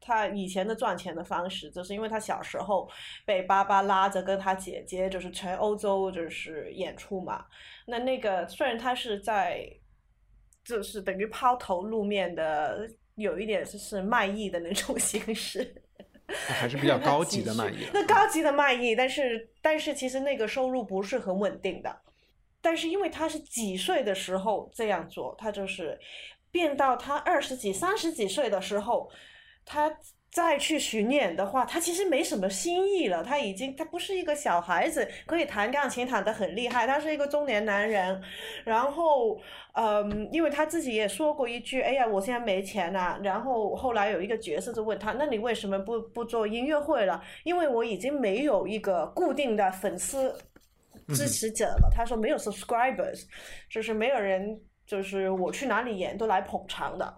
[0.00, 2.88] 他以前的赚钱的方式，就是因为他小时候
[3.24, 7.44] 被爸爸拉着跟他姐姐，就是全欧洲就是演出嘛。
[7.86, 9.64] 那那个虽然他是在，
[10.64, 15.82] 就是等于抛头露面的，有一点就是卖艺的那种 形式。
[16.28, 17.86] 还是比较高级的卖艺。
[17.92, 22.02] 那高级的卖艺，但是但是其实那个收入不是很稳定的。
[22.68, 25.98] 但是因为他是几岁的时候这样做，他就是
[26.50, 29.10] 变到他二十几、三十几岁的时候，
[29.64, 29.90] 他
[30.30, 33.24] 再去巡演的话，他其实没什么新意了。
[33.24, 38.20] 他已经他不是一个小孩子，可以弹钢琴弹得很厉害，他是一个中年男人。
[38.64, 39.40] 然后，
[39.72, 50.36] 嗯，因为他自己也说过一句：“哎呀，我现在没钱了。”然后后来有一个角色就问他：“那你为什么不不做音乐会了？”因为我已经没有一个固定的粉丝。
[51.14, 53.24] 支持者了，他说没有 subscribers，
[53.70, 57.16] 就是没有人，就是我去哪里演都来捧场的。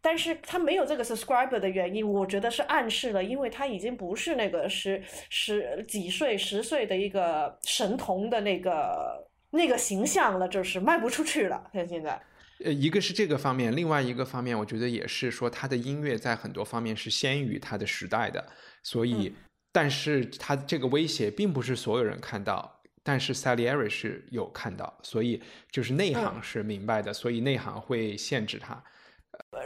[0.00, 11.68] 但是他没有这个 subscriber 的原因，我觉得是暗示了，因为他已经不是那个十十几岁、十岁的一个神童的那个那个形象了，就是卖不出去了。
[11.72, 12.18] 他现在，
[12.64, 18.46] 呃，一个是这个方面，另外一个方面，我觉得也是说他的音乐在很多方面是先于他的时代的，
[18.84, 19.34] 所以，
[19.72, 22.77] 但是他这个威胁并不是所有人看到。
[23.08, 28.84] 但是 Salieri 是有看到，所以就是内行是明白的，所以内行会限制他。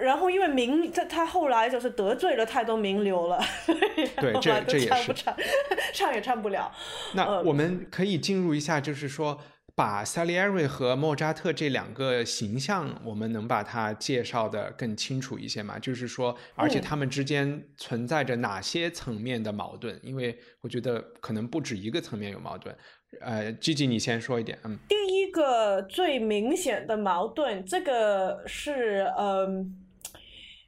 [0.00, 3.40] 然后因为名，他他后来就是得罪了太多名流了，
[4.22, 5.12] 对，这这也是
[5.92, 6.70] 唱也唱不了。
[7.14, 9.40] 那我们可以进入一下，就是说。
[9.74, 15.78] 把 Salieri 和莫扎特这两个形象，我们能把它介绍的更清楚一些吗？
[15.78, 19.98] 就是说，而且他们之间存在着哪些层面的矛盾？
[20.02, 22.76] 因为我觉得可能不止一个层面有矛盾。
[23.20, 24.58] 呃，Gigi，你先说一点。
[24.64, 29.76] 嗯，第一个最明显的矛盾，这个是，嗯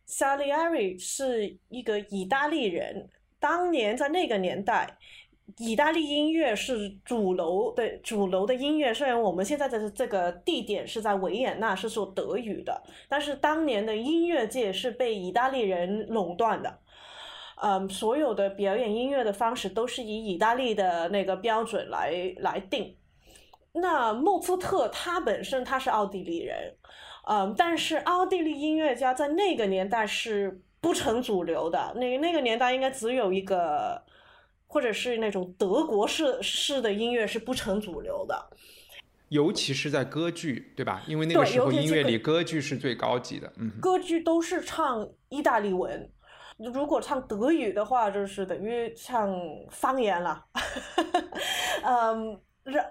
[0.06, 3.08] ，Salieri 是一个意大利人，
[3.40, 4.98] 当年在那个年代。
[5.58, 8.94] 意大利音乐是主流的，主流的音乐。
[8.94, 16.78] 虽然我们现在的这个地点是在维也纳，是说德语的，但是当年的音乐界是被意大利人垄断的。
[17.62, 22.96] 嗯，所有的表演音乐的方式都是以意大利的那个标准来来定。
[23.72, 26.74] 那莫兹特他本身他是奥地利人，
[27.28, 31.94] 嗯，但是奥地利音乐家在那个年代是不成主流的。
[31.96, 34.02] 那那个年代应该只有一个。
[34.66, 38.50] 或者是那种德国式式的音乐是不成主流的，
[39.28, 41.00] 尤其是在歌剧，对吧？
[41.06, 43.52] 因为那个时候音乐里歌剧是最高级的。
[43.56, 46.10] 嗯，歌剧都是唱意大利文，
[46.58, 49.34] 如果唱德语的话，就是等于唱
[49.70, 50.44] 方言了。
[51.84, 52.40] 嗯，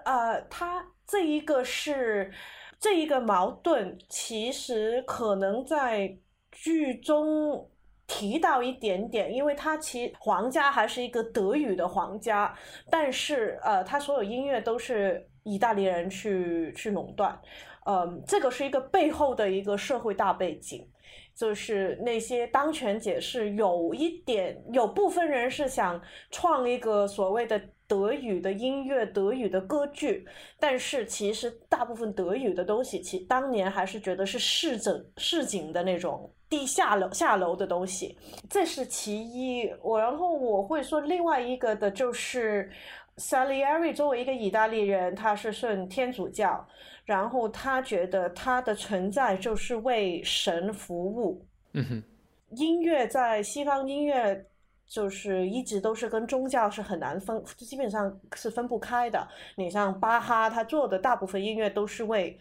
[0.04, 2.32] 呃，他这一个是
[2.78, 6.18] 这一个矛盾，其实可能在
[6.50, 7.70] 剧中。
[8.06, 12.54] 提到一点点，因为他其皇家还是一个德语的皇家，
[12.90, 17.40] 但是呃，他所有音乐都是意大利人去去垄断，
[17.86, 20.86] 嗯，这个是一个背后的一个社会大背景，
[21.34, 30.26] 就是那些当权解释有一点，有部分人是想创一个所谓的德语的音乐、德语的歌剧，
[30.58, 36.30] 但是其实大部分德语的东西，其当年还是觉得是市井市井的那种。
[36.46, 38.16] 地下楼下楼的东西，
[38.48, 39.68] 这是其一。
[39.82, 42.70] 我然后我会说另外一个的就是
[43.16, 46.66] ，Salieri 作为一个意大利人，他是信天主教，
[47.04, 51.44] 然后他觉得他的存在就是为神服务。
[51.72, 52.02] 嗯哼，
[52.56, 54.46] 音乐在西方音乐
[54.86, 59.26] 就是一直都是跟宗教是很难分，基本上是分不开的。
[59.56, 62.38] 你像巴哈，他做的大部分音乐都是为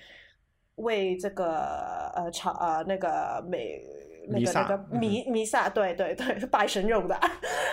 [0.76, 3.82] 为这个呃朝呃那个美。
[4.28, 7.20] 那个那个弥弥撒，对对对，拜神用的，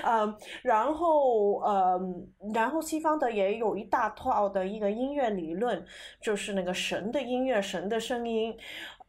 [0.04, 5.84] 嗯，然后嗯，然后西方的也有一大套的一个音乐理论，
[6.20, 8.56] 就是那个神的音乐，神的声音，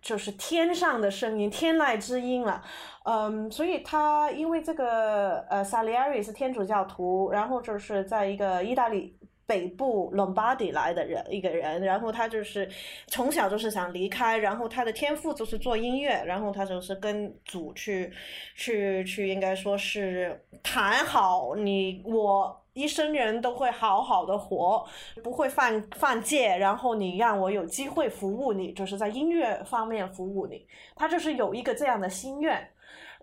[0.02, 2.62] 就是天上的声音，天籁之音了，
[3.06, 9.18] 嗯，所以他因为这个呃萨利埃里是天主教徒，然后就是在一个意大利。
[9.52, 12.70] 北部 Lombardy 来的人一个人，然后他就是
[13.08, 18.10] 从小就是想离开，然后他的天赋就是做音乐，然后他就是跟主去
[18.56, 24.88] 去去，应该说是谈好，你我一生人都会好好的活，
[25.22, 32.72] 不会犯犯戒，然后你让我有机会服务你，就是在音乐方面服务你，他就是有一个这样的心愿，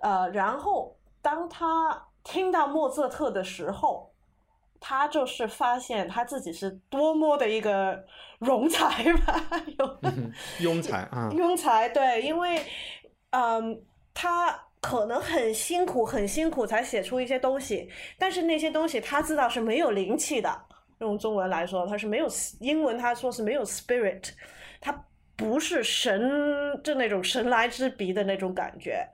[0.02, 4.07] 呃，然后当他听到莫扎特的时候。
[4.81, 8.05] 他就是发现他自己是多么的一个
[8.41, 9.45] 庸才吧，
[10.61, 12.61] 庸才啊，庸才对，因为
[13.31, 13.83] 嗯，
[14.14, 20.66] 他可能很辛苦很辛苦才写出一些东西，但是那些东西他知道是没有灵气的。
[21.01, 22.26] 用中文来说，他是没有
[22.59, 24.31] 英文，他说是没有 spirit，
[24.81, 25.05] 他
[25.37, 26.20] 不是神
[26.83, 29.07] 就那种神来之笔的那种感觉。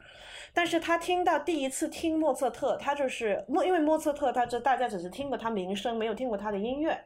[0.57, 6.97] 但是他听到第一次听莫测特，他就是莫，因为莫测特，他这大家只是听过他名声，没有听过他的音乐。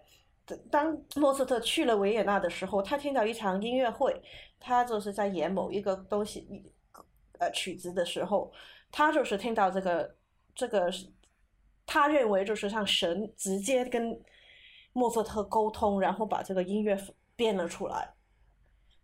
[0.71, 4.23] 当莫测特去了维也纳的时候，他听到一场音乐会，
[4.61, 6.47] 他就是在演某一个东西，
[7.39, 8.53] 呃曲子的时候，
[8.93, 10.15] 他就是听到这个
[10.55, 10.91] 这个，
[11.87, 14.21] 他认为就是像神直接跟
[14.93, 16.95] 莫测特沟通，然后把这个音乐
[17.35, 18.13] 编了出来。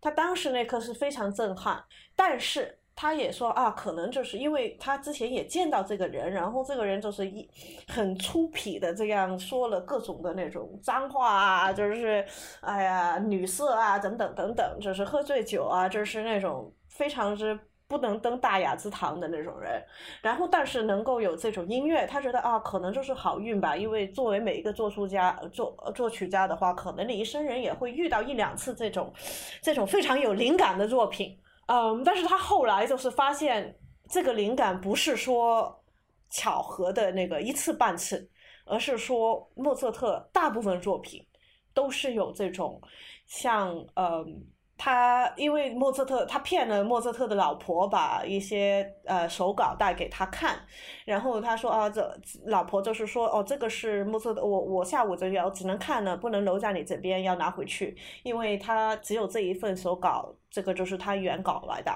[0.02, 1.82] 他当时那刻是非常震撼，
[2.14, 2.78] 但是。
[2.96, 7.48] 他也说啊，可能就是因为他之前也见到这个人，然后这个人就是一
[7.88, 12.24] 很粗鄙的这样说了各种的那种脏话啊，就是
[12.60, 19.82] 哎呀女色啊等等等等，就是喝醉酒啊，就是那种非常之不能登大雅之堂的那种人。
[20.22, 29.12] 然后但是能够有这种音乐，他觉得啊，可能就是好运吧，因为作为每一个作曲家作作曲家的话，可能你一生人也会遇到一两次这种
[29.60, 31.36] 这种非常有灵感的作品。
[31.66, 35.82] 嗯，但是他后来就是发现这个灵感不是说
[36.30, 38.30] 巧合的那个一次半次，
[38.64, 41.26] 而是说莫测特大部分作品
[41.72, 42.80] 都是有这种
[43.26, 44.46] 像嗯。
[44.76, 50.58] 他因为莫测特，他骗了莫测特的老婆，把一些呃手稿带给他看，
[51.04, 52.12] 然后他说啊，这
[52.46, 61.92] 老婆就是说哦，这个是莫测的，我我下午就要只能看了，不能留在你这边，要拿回去，因为他只有这一份手稿，这个就是他原稿来的，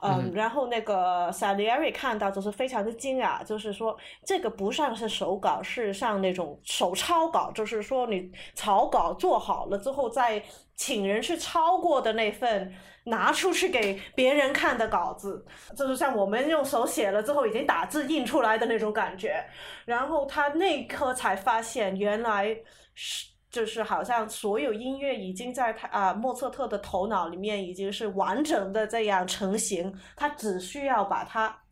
[0.00, 3.94] 嗯，然后那个 Salieri 看到就是非常的惊讶，就是说
[4.24, 10.42] 这个不像是手稿，是像那种手抄稿，就是说你草稿做好了之后再。
[10.76, 12.74] 请人去抄过的那份
[13.04, 15.44] 拿出去给别人看的稿子，
[15.76, 19.44] 就是像我们用手写了之后已经打字印出来的那种感觉。
[19.84, 22.56] 然后他那一刻才发现，原来
[22.94, 31.62] 是就是好像所有音乐已经在他啊莫测特的头脑里面已经是完整的这样成型，他只需要把它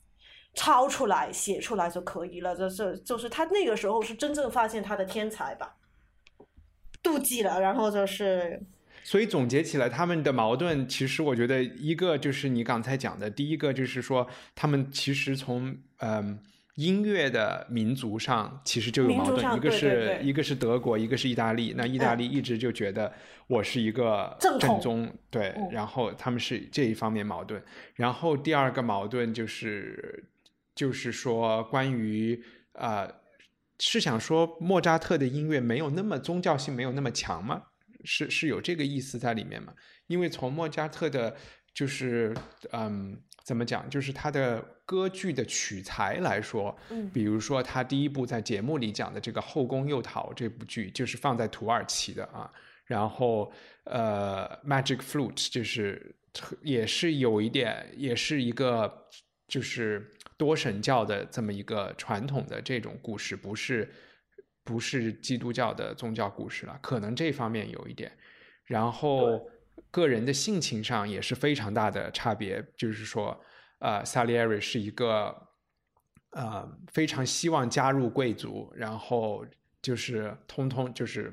[0.54, 2.56] 抄出来写出来就可以了。
[2.56, 5.76] 就是就是他那个时候是真正发现他的天才吧，
[7.02, 8.60] 妒忌了，然后就是。
[9.04, 16.38] 所以总结起来，他们的矛盾其实我觉得一个就是你刚才讲的，第一个就是说他们其实从嗯
[16.78, 21.74] 音乐的民族上其实就有矛盾，一个是一个是德国，一个是意大利。
[21.76, 23.12] 那意大利一直就觉得
[23.48, 27.60] 我是一个正宗，对，然后他们是这一方面矛盾。
[27.96, 30.24] 然后第二个矛盾就是
[30.76, 32.40] 就是说关于
[32.74, 33.12] 呃
[33.80, 37.60] 是想说莫扎特的音乐没有那么宗教性，没有那么强吗？
[38.04, 39.72] 是是有这个意思在里面吗？
[40.06, 41.34] 因为从莫扎特的，
[41.74, 42.32] 就是
[42.70, 52.52] 嗯，怎么讲，就是他的歌剧的取材来说，嗯，比如说他第一部在节目里讲的这个《后宫诱逃》这部剧，就是放在土耳其的啊。
[52.84, 53.50] 然后
[53.84, 56.14] 呃，《Magic Flute》就是
[56.62, 59.08] 也是有一点，也是一个
[59.46, 63.90] 就是多神教的这么一个传统的这种故事，不是。
[64.64, 68.12] 不是基督教的宗教故事了，可能这方面有一点，
[68.66, 69.40] 然后
[69.90, 72.64] 个人的性情上也是非常大的差别。
[72.76, 73.38] 就是说，
[73.78, 75.34] 呃，萨利埃瑞是一个
[76.32, 79.44] 呃非常希望加入贵族，然后
[79.80, 81.32] 就是通通就是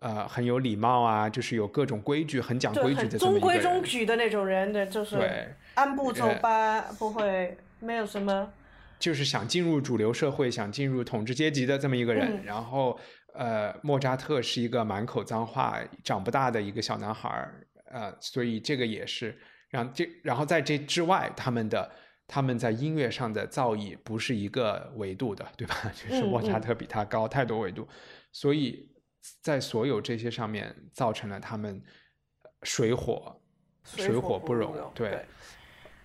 [0.00, 8.52] 呃很有礼貌啊，就是有各种规矩，很讲规矩的中规中矩的那种人的，就是按部就班，不会没有什么。
[8.98, 12.44] 就是想进入主流社会、想进入统治阶级的这么一个人。
[12.44, 13.00] 然后，
[13.34, 20.08] 呃，莫扎特是一个满口脏话、长不大的一个小男孩儿，呃，所以这个也是让这。
[20.22, 21.90] 然后在这之外，他们的
[22.26, 25.74] 他们在音乐上的造诣不是一个维度的，对吧？
[25.94, 27.86] 就是莫扎特比他高太多维度，
[28.32, 28.90] 所以
[29.40, 31.82] 在所有这些上面造成了他们
[32.62, 33.40] 水火
[33.84, 34.90] 水火不容。
[34.94, 35.24] 对，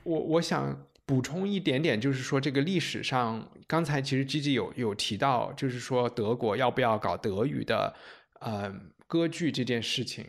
[0.04, 0.86] 我我想。
[1.06, 7.96] 补充一点点，就是说这个历史上，刚才其实 G G 有有提到，就是说德国要不要搞德语的
[8.40, 8.74] 呃
[9.06, 10.26] 歌剧这件事情，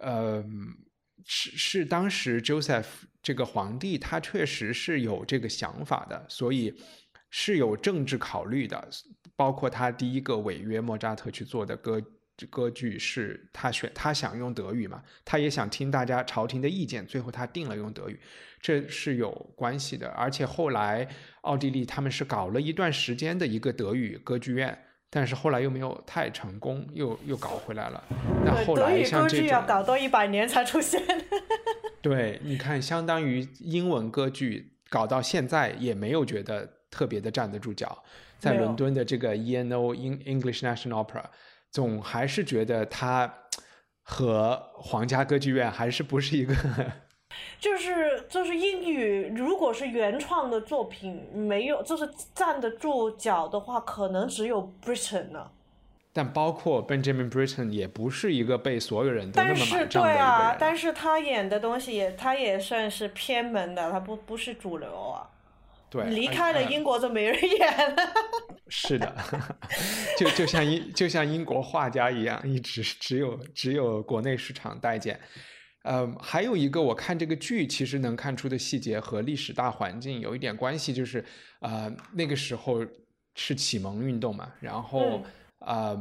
[0.00, 0.42] 呃
[1.26, 2.86] 是是当时 Joseph
[3.22, 6.74] 这个皇帝他确实是有这个想法的，所以
[7.28, 8.88] 是有政治考虑的，
[9.36, 12.02] 包括他第一个违约莫扎特去做的歌
[12.50, 18.18] 歌剧是他选他想用德语嘛，他也想听大家朝廷的意见，最后他定了用德语。
[18.64, 21.06] 这是有关系的，而且后来
[21.42, 28.02] 奥地利他们是搞了一段时间的一个德语歌剧院，但是后来又没有太成功，又又搞回来了。
[28.42, 30.98] 那后来像这种要搞多一百年才出现。
[32.00, 38.02] 对，你看，相当于英文歌剧搞到现在也没有觉得特别的站得住脚。
[38.38, 41.24] 在伦敦的这个 E&O Eng English National Opera，
[41.70, 43.30] 总还是觉得它
[44.00, 46.54] 和皇家歌剧院还是不是一个
[47.58, 55.50] 就是就是英语，如果是原创的作品，没有就是站得住脚的话，可能只有 Britain 了。
[56.12, 65.26] 但包括 Benjamin Britten 也不是一个被所有人都那么但是买账的一个对啊，但是他演的东西也，他也算是偏门的，他不不是主流啊。
[65.90, 67.96] 对，离开了英国就没人演了。
[68.68, 69.12] 是的，
[70.16, 75.18] 就就像英就像英国画家一样，一直只有只有国内市场待见。
[75.84, 81.22] 呃，还有一个我看这个剧其实能看出的细节和历史大环境有一点关系，就是
[81.60, 82.84] 呃那个时候
[83.34, 85.22] 是启蒙运动嘛，然后
[85.58, 85.94] 呃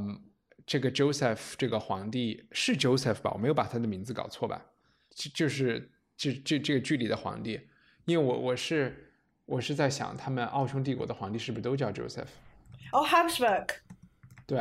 [0.66, 3.32] 这个 Joseph 这个皇帝是 Joseph 吧？
[3.34, 4.66] 我没有把他的名字搞错吧？
[5.14, 7.60] 就就是这这这个剧里的皇帝，
[8.06, 9.12] 因为我我是
[9.46, 12.30] 我是在想，他们奥匈帝国的皇帝是不是都叫 Joseph？
[12.94, 13.68] 哦，Habsburg，
[14.48, 14.60] 对，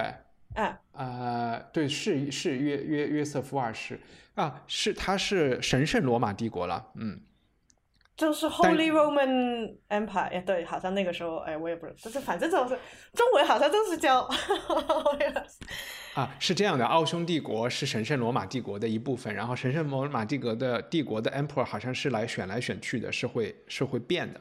[0.55, 4.01] 啊，呃，对，是是约约约瑟夫二世
[4.35, 7.21] 啊，是他是神圣罗马帝国了，嗯，
[8.17, 12.79] 就是 Holy Roman Empire，哎，对，好像那个时候，哎，我也不知道，就是反正就是
[13.13, 14.21] 中文好像都是叫，
[16.15, 24.41] 啊，是这样的，奥匈帝国是神圣罗马帝国的一部分，然后神圣罗马帝国的帝国的 emperor 好像是来选来选去的，是会是会变的，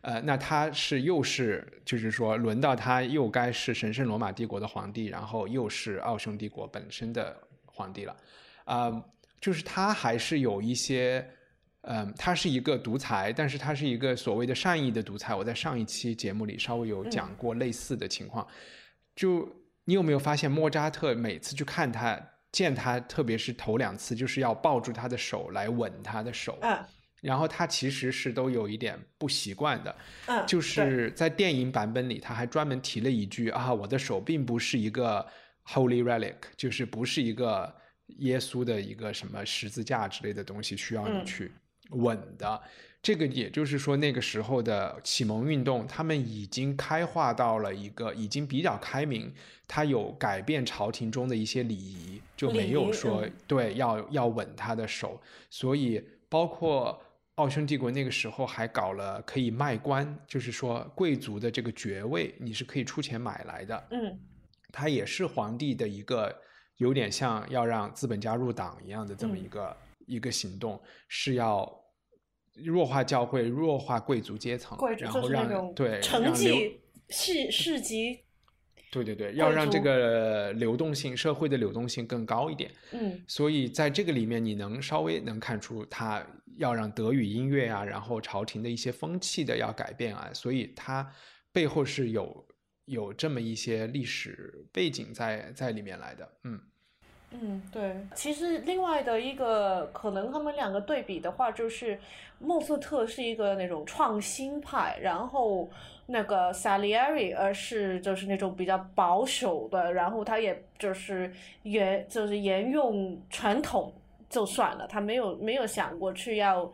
[0.00, 7.36] 呃，那他是又是就是说轮到他又该是神圣罗马帝国的皇帝，然后又是奥匈帝国本身的
[7.66, 8.16] 皇帝了，
[8.64, 9.04] 啊、
[9.40, 11.26] 就是他还是有一些。
[11.82, 15.34] 嗯，他是一个独裁，但是他是一个所谓的善意的独裁。
[15.34, 18.46] 我在上一期节目里稍微有讲过类似的情况。
[19.14, 19.48] 就
[19.84, 22.20] 你有没有发现，莫扎特每次去看他、
[22.52, 26.78] 见他，特别是头两次，就是要抱住他的手来吻他的手，嗯
[27.22, 29.96] 然后他其实是都有一点不习惯的。
[30.26, 35.26] 嗯，就是在电影版本里，他还专门提了一句啊，我的手并不是一个
[35.64, 37.74] holy relic，就是不是一个
[38.16, 41.24] 耶稣的一个什么十字架之类的东西需要你嗯。
[41.24, 41.52] 去
[41.90, 42.60] 稳的。
[43.00, 49.32] 这个也就是说，那个时候的启蒙运动，他们已经开化到了一个已经比较开明，
[49.68, 53.32] 他有改变朝廷中的一些礼仪，就没有说嗯。
[53.46, 57.00] 对要要吻他的手，所以包括
[57.36, 64.18] 奥匈帝国那个时候还搞了可以卖官，就是说贵族的这个爵位你是可以出钱买来的，嗯。
[64.72, 66.36] 他也是皇帝的一个
[66.78, 69.76] 有点像要让资本家入党一样的这么嗯一个、
[70.06, 71.70] 一个行动，是要
[72.54, 78.20] 弱化教会、弱化贵族阶层，然后让对成绩市市级，
[78.90, 82.70] 对对对，要让这个流动性、社会的流动性更高一点。
[82.92, 86.24] 嗯所以在这个里面，你能稍微能看出他
[86.56, 91.08] 要让德语音乐啊，然后朝廷的一些风气的要改变啊，所以它
[91.52, 92.46] 背后是有
[92.86, 96.28] 有这么一些历史背景在在里面来的。
[96.44, 96.60] 嗯
[97.30, 97.96] 嗯，对。
[98.14, 101.98] 其实另外的一个可能他们两个对比的话，就是
[102.38, 105.68] 莫斯特是一个那种创新派，然后
[106.06, 113.92] 那个 Salieri 而是就是那种比较保守的，然后他也就是沿就是沿用传统
[114.28, 116.72] 就算了，他没有没有想过去要。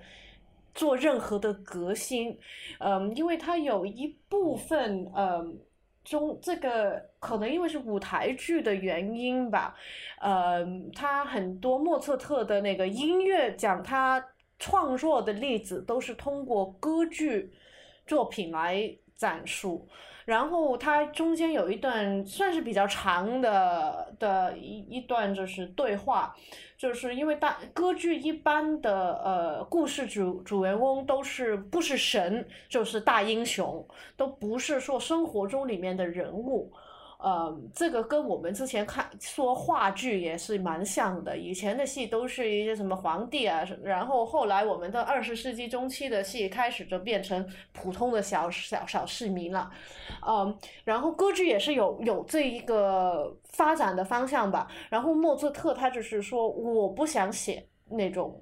[0.76, 2.36] 做任何的革新，
[2.80, 5.56] 嗯，因为他有一部分，嗯，
[6.02, 9.74] 中这个可能因为是舞台剧的原因吧，
[10.20, 10.62] 呃，
[10.94, 14.22] 他很多莫测特的那个音乐讲他
[14.58, 17.50] 创作的例子都是通过歌剧
[18.06, 19.88] 作品来展述，
[20.26, 26.34] 然后它中间有一段算是比较长的的一一段就是对话，
[26.76, 36.72] 就是因为大歌剧一般的呃故事主主人公都是不是神就是大英雄，都不是说生活中里面的人物。
[37.24, 41.34] 呃，这个跟我们之前看说话剧也是蛮像的。
[41.34, 49.70] 以前的戏都是一些什么皇帝啊，然后后来我们的二十世纪中期的戏开始就变成普通的小小小市民了。
[50.28, 50.54] 嗯，
[50.84, 54.70] 然后歌剧也是有有这一个发展的方向吧。
[54.90, 58.38] 然后莫扎特他就是说，我不想写那种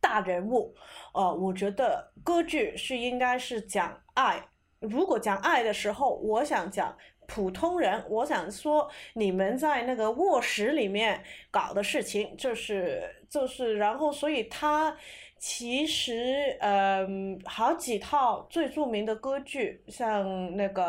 [0.00, 0.72] 大人物，
[1.12, 4.46] 呃，我觉得歌剧是应该是讲爱。
[4.78, 6.96] 如果讲爱的时候，我想讲
[7.32, 14.96] 普通人，我想说你们在那个卧室里面搞的事情，就是就是，然后所以他
[15.38, 20.84] 其实嗯、好几套最著名的歌剧，像那个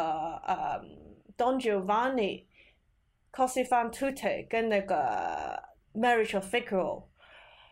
[0.48, 0.82] 呃
[1.38, 2.46] Don Giovanni、
[3.32, 5.62] Così fan tutte 跟那个
[5.94, 7.04] Marriage of Figaro。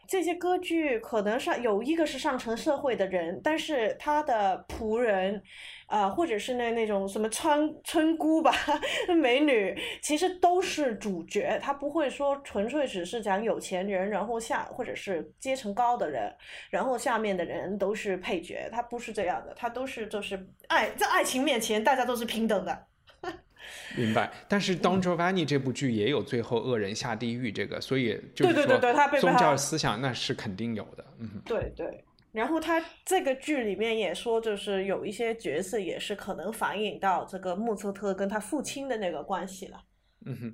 [0.07, 5.43] 这些歌剧可能上有一个是上层社会的人，但是他的仆人，
[5.89, 8.53] 啊，或者是那那种什么村村姑吧，
[9.19, 11.59] 美女，其实都是主角。
[11.61, 16.31] 他不会说纯粹只是讲有钱人，然后下或者是阶层高的人，
[16.69, 18.69] 然后下面的人都是配角。
[18.71, 22.85] 他不是这样的，他都是就是爱在爱情面前，大家都是平等的。
[23.97, 32.05] 明白，但是《Don Giovanni》这部剧也有最后恶人下地狱这个，所以就是对对对对他宗教思想那是肯定有的，嗯，对对。
[32.31, 39.83] 然后他这个剧里面也说，就是有一些角色也是可能反映到这个莫扎特跟他父亲的那个关系了。
[40.25, 40.53] 嗯哼，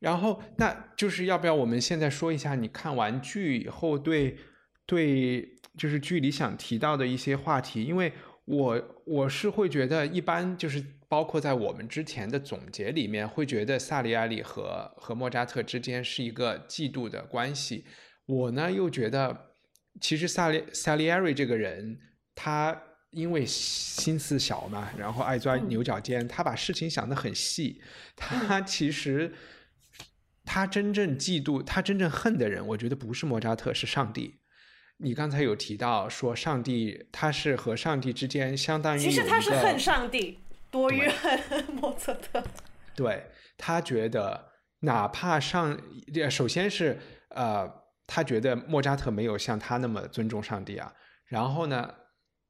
[0.00, 4.36] 然后那就是要不要我们现在说一下你看完剧以后对
[4.86, 7.84] 对就是剧里想提到的一些话题？
[7.84, 8.12] 因为
[8.44, 10.84] 我我是会觉得一般就是。
[11.06, 17.84] 包括在我们之前的总结里面，会觉得萨利埃里和和莫扎特之间是一个嫉妒的关系。
[18.26, 19.53] 我呢又觉得，
[20.00, 21.98] 其实萨利萨利埃里这个人，
[22.34, 27.80] 他因为心思小嘛，然后爱钻牛角尖，他把事情想得很细。
[28.16, 29.32] 他其实
[30.44, 34.40] 他真正嫉妒、他真正恨的人，我觉得不是莫扎特，是上帝。
[34.98, 40.40] 你刚才有提到说，上帝他是和上帝之间相当于其实他是恨上帝。
[40.70, 41.14] 多怨
[41.80, 42.42] 莫扎特，
[42.96, 43.26] 对
[43.56, 45.80] 他觉得，哪怕上，
[46.28, 50.92] 首先是呃，他觉得莫扎特没有像他那么尊重上帝啊。
[51.26, 51.94] 然后呢，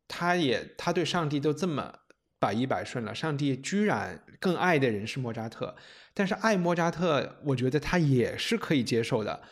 [0.08, 1.92] 他也他对上帝都这么
[2.38, 5.74] 百依百顺了，上帝居然更爱的人是莫扎特。
[6.12, 9.42] 但是爱莫扎特，我觉得他也是可以接受的。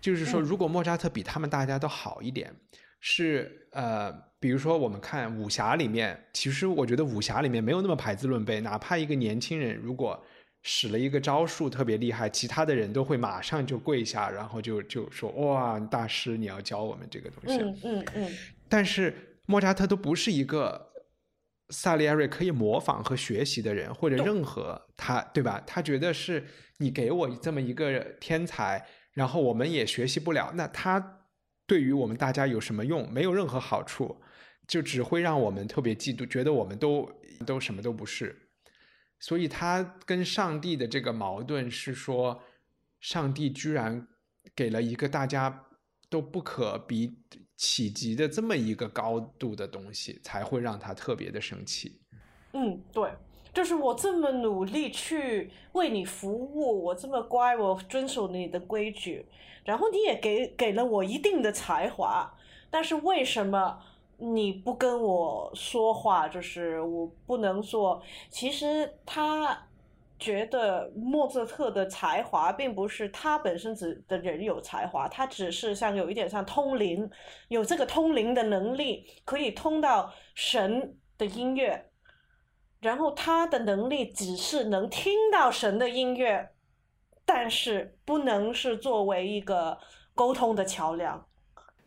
[0.00, 2.54] 就是说，如果莫扎特比他们大家都好一点，
[3.00, 4.30] 是呃。
[4.40, 8.58] 比如说，我们看武侠里面，其实我觉得武侠里面没有那么排字论辈。
[8.62, 10.18] 哪怕一个年轻人如果
[10.62, 18.30] 使了一个招数特别厉害，其他的人都会马上就跪下，然后就就说：“哇，大师，你要教我们这个东西。”嗯嗯嗯。
[18.68, 20.92] 但是莫扎特都不是一个
[21.70, 25.62] 萨利埃瑞可以模仿和学习的人，或者任何他，对吧？
[25.66, 26.44] 他觉得是
[26.78, 31.24] 你给我这么一个天才，然后我们也学习不了，那他
[31.66, 33.10] 对于我们大家有什么用？
[33.12, 34.20] 没有任何好处。
[34.68, 37.10] 就只会让我们特别嫉妒，觉得我们都
[37.44, 38.49] 都什么都不是，
[39.20, 42.42] 所以他跟上帝的这个矛盾是说，
[42.98, 44.08] 上帝居然
[44.56, 45.66] 给了一个大家
[46.08, 47.12] 都不可比
[47.54, 52.00] 企及的这么一个高度的东西，才会让他特别的生气。
[52.54, 53.12] 嗯，对，
[53.52, 59.26] 就是我这么努力去为你服务，我这么乖，我遵守你的规矩，
[59.64, 62.34] 然后你也给给了我一定的才华，
[62.70, 63.82] 但是为什么？
[64.20, 68.00] 你不跟我说话，就是我不能说。
[68.28, 69.66] 其实他
[70.18, 77.10] 觉得莫扎特的才华，并不是他本身指的人有才华，他只是像有一点像通灵，
[77.48, 81.86] 有这个通灵的能力，可以通到神的音乐。
[82.80, 86.50] 然后他的能力只是能听到神的音乐，
[87.24, 89.78] 但是不能是作为一个
[90.14, 91.26] 沟通的桥梁。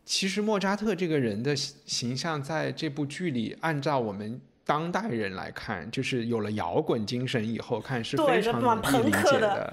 [0.04, 9.72] 其实莫扎特这个人的形象，在这部剧里，按照我们当代人来看，就是有了摇滚精神以后看是非常容易理解的。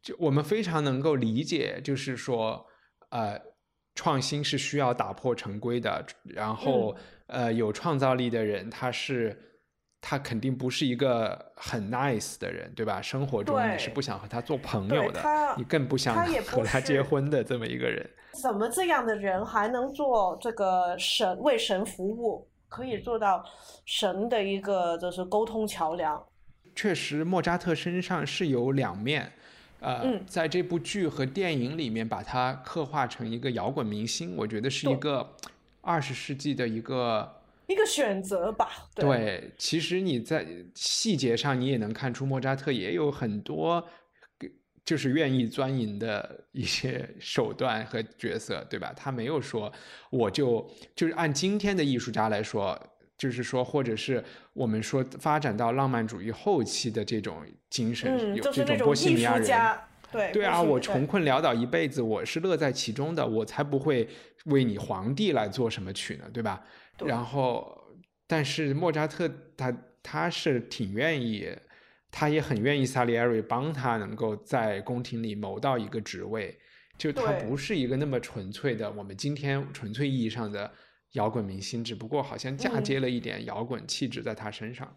[0.00, 2.64] 就我们非常能够理解，就是说，
[3.10, 3.36] 呃，
[3.96, 6.06] 创新是需要打破常规的。
[6.22, 6.96] 然后，
[7.26, 9.36] 呃，有创造力的人，他是
[10.00, 13.02] 他肯定不是一个很 nice 的人，对吧？
[13.02, 15.22] 生活中你是不想和他做朋友的，
[15.56, 16.14] 你更不想
[16.46, 18.08] 和他结婚的这么一个人。
[18.40, 23.44] 怎么这样的人还能做这个神为神服务，可以做到
[23.84, 26.22] 神的一个就是沟通桥梁？
[26.76, 29.32] 确实，莫扎特身上是有两面，
[29.80, 35.34] 呃，在这部剧和电影里面把他刻画成一个摇滚明星，我觉得是一个
[35.80, 37.37] 二十世纪的一个
[37.68, 38.68] 一个选择吧。
[38.96, 40.44] 对，其实你在
[40.74, 43.88] 细节上你也能看出莫扎特也有很多。
[44.84, 48.90] 就是愿意钻营的一些手段和角色，对吧？
[48.96, 49.70] 他没有说
[50.08, 50.66] 我就
[50.96, 52.74] 就是按今天的艺术家来说，
[53.18, 59.78] 就是说，或者是我们说发展到浪漫主义后期的这种精神，有这种波西米亚人，
[60.10, 64.08] 对对啊，我穷困潦倒一辈子，我是乐在其中的，我才不会
[64.46, 66.64] 为你皇帝来做什么曲呢，对吧？
[67.06, 67.96] 然后，
[68.26, 71.48] 但是莫扎特他他是挺愿意。
[72.10, 76.58] 他也很愿意萨利埃瑞帮他能够在宫廷里谋到一个职位，
[76.96, 80.72] 就他不是一个那么纯粹的我们今天纯粹意义上的
[81.12, 84.96] 摇滚明星，只不过好像嫁接了一点摇滚气质在他身上。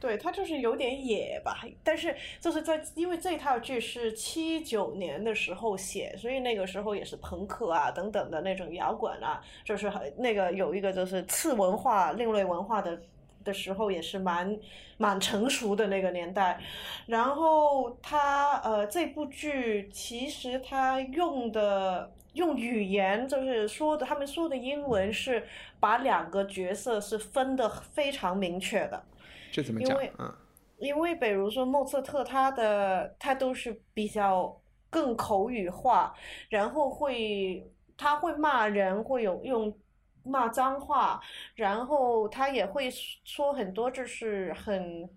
[0.00, 12.98] 对他就是有点野吧，但是就是在因为这套剧是七九年的时候写，所以那个时候也是朋克啊等等的那种摇滚啊，就是很那个有一个就是次文化、另类文化的
[13.44, 14.58] 的时候也是蛮
[14.96, 16.58] 蛮成熟的那个年代。
[17.06, 25.46] 然后他呃这部剧其实他用的用语言就是说的，他们说的英文是
[25.78, 29.04] 把两个角色是分的非常明确的。
[29.52, 29.96] 这怎么讲？
[30.18, 30.34] 嗯，
[30.78, 36.14] 因为比如说莫测特，他的他都是比较更口语化，
[36.48, 39.76] 然后会他会骂人，会有用
[40.22, 41.20] 骂脏话，
[41.54, 42.90] 然后他也会
[43.24, 45.08] 说很多就是很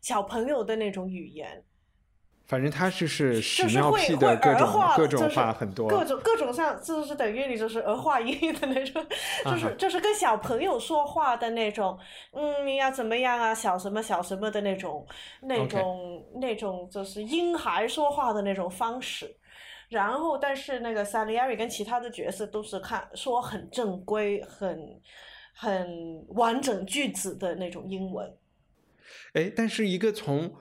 [0.00, 1.62] 小朋友的那种语言。
[2.48, 9.06] 反正他就是屎就是尿会会屁的各儿化，种各种就是话很多，各种各种像就是等于你就是儿化音的那种，
[9.44, 11.98] 就是、啊就是跟小朋友说话的那种，
[12.32, 15.06] 嗯，你要怎么样啊，小什么小什么的那种，
[15.42, 19.36] 那种那种就是婴孩说话的那种方式。
[19.90, 24.78] 然后，但是那个 Salieri 跟其他的角色都是看说很正规、很
[25.54, 28.30] 很完整句子的那种英文。
[29.32, 30.52] 哎，但是一个从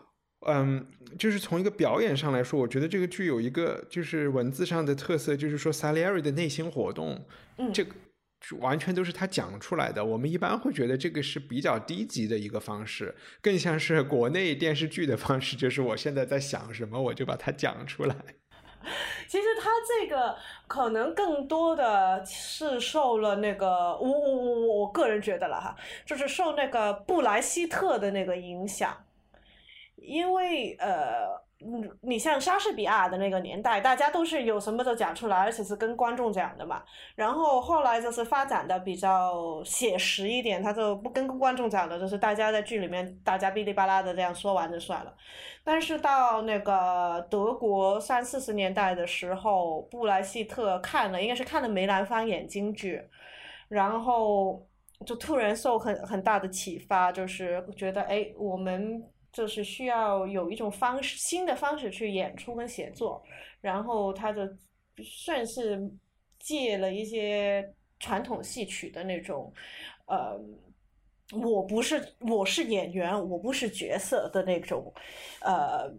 [0.46, 0.86] 嗯，
[1.18, 7.26] 就是从一个表演上来说，我觉得这个剧有一个就是文字上的特色，就是说 Salieri 的内心活动，
[7.58, 7.92] 嗯这个
[8.60, 10.06] 完全都是他讲出来的。
[10.06, 18.16] 我们一般会觉得这个是比较低级的一个方式，更像是国内电视剧的方式，就是我现在在想什么，我就把它讲出来。
[19.28, 23.68] 其实他这个可能更多的是受了那个
[23.98, 25.76] 我我我我我个人觉得了哈，
[26.06, 28.96] 就是受那个布莱希特的那个影响，
[29.98, 31.46] 因为呃。
[31.60, 36.84] 你，你像莎士比亚的那个年代，大家都是有什么都讲出来，而且是跟观众讲的嘛。
[37.16, 45.12] 然后后来就是发展的比较写实一点，他就不跟观众讲的，就是大家在剧里面大家哔哩吧啦的这样说完就算了。
[45.64, 53.02] 但是到那个德国三四十年代的时候，布莱希特看了，应该是看了梅兰芳演京剧，
[53.68, 54.64] 然后
[55.08, 63.24] 就突然受很很大的启发，就是觉得哎，我们就是需要有一种方式，新的方式去演出跟写作，
[63.62, 64.42] 然后他就
[65.04, 65.80] 算是
[66.40, 69.54] 借了一些传统戏曲的那种，
[70.06, 70.40] 呃。
[71.34, 74.94] 我不是我是演员，我不是角色的那种，
[75.42, 75.92] 呃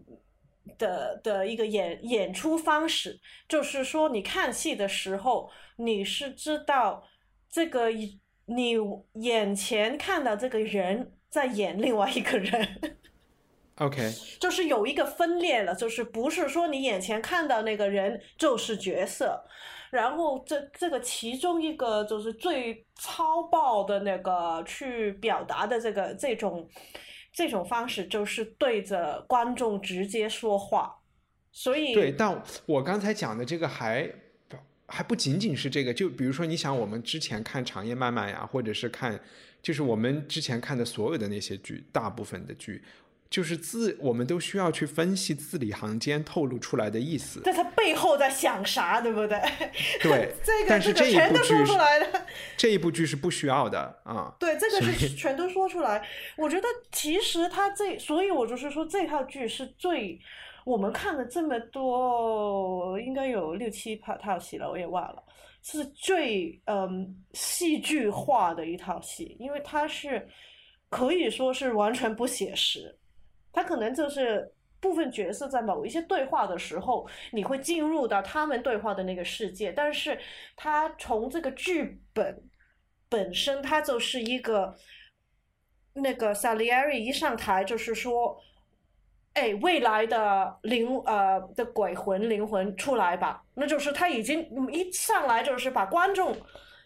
[0.75, 7.03] 的的一个演演出方式，就是说你看戏的时候，你是知道
[7.47, 7.91] 这个
[8.45, 8.73] 你
[9.21, 12.98] 眼前看到这个人在演另外一个人。
[13.79, 19.43] OK，就是有一个分裂了，就是不是说你眼前看到那个人就是角色，
[19.89, 26.69] 然后这这个其中一个就是最糙暴的那个去表达的这个这种
[27.31, 30.93] 这种方式，就是对着观众直接说话，
[31.51, 34.09] 所以对，但我刚才讲的这个还
[34.87, 39.17] 还不仅仅是这个，就比如说，你想我们之前看《长夜漫漫》呀，或者是看，
[39.61, 42.83] 就是我们之前看的所有的那些剧，大部分的剧，
[43.29, 47.41] 就是字，我们都需要去分析字里行间透露出来的意思。
[47.41, 49.39] 在他背后在想啥，对不对？
[50.01, 52.25] 对这个但是这个全都说出是来了。
[52.57, 54.35] 这一部剧是不需要的啊。
[54.39, 56.03] 对，这个是全都说出来。
[56.37, 60.19] 我觉得其实他这，所以我就是说这套剧是最
[60.65, 65.23] 我们看了这么多，应该有六七套套戏了，我也忘了，
[65.61, 70.27] 是最嗯戏剧化的一套戏，因为它是
[70.89, 72.97] 可以说是完全不写实，
[73.51, 74.53] 他可能就是。
[74.81, 80.17] 部分角色在某一些对话的时候，你会进入到他们对话的那个世界，但是
[80.55, 82.41] 他从这个剧本
[83.09, 84.73] 本身，他就是一个
[85.91, 88.41] 那个 Salieri 一上台就是说，
[89.33, 96.33] 哎，未来的灵呃的鬼魂灵魂出来吧，那就是他已经一上来就是把观众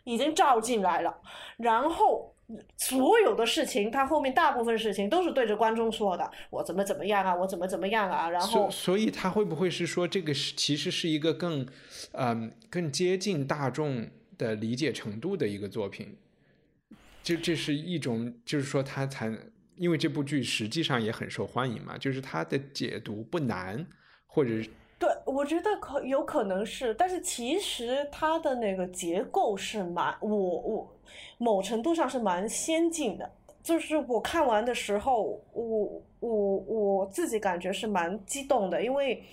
[0.03, 1.15] 已经照进来了，
[1.57, 2.32] 然后。
[2.77, 11.65] 所有的事情，他后面大部分事情都是对着观众说的，我怎么怎么样啊，我怎么怎么样啊，然后所所以他会不会是说这个是其实是一个更，
[12.11, 16.17] 嗯、更接近大众的理解程度的一个作品？
[17.23, 19.33] 这这是一种，就是说他才
[19.77, 23.87] 因为这部剧实际上也很受欢迎嘛，就是他的解读不难，
[24.27, 24.51] 或者
[24.99, 30.95] 对，我觉得可有可能是，但是其实它的那个结构是蛮，我我
[31.37, 33.29] 某程度上是蛮先进的。
[33.61, 39.23] 就是我看完的时候，我我我自己感觉是蛮激动的，因为，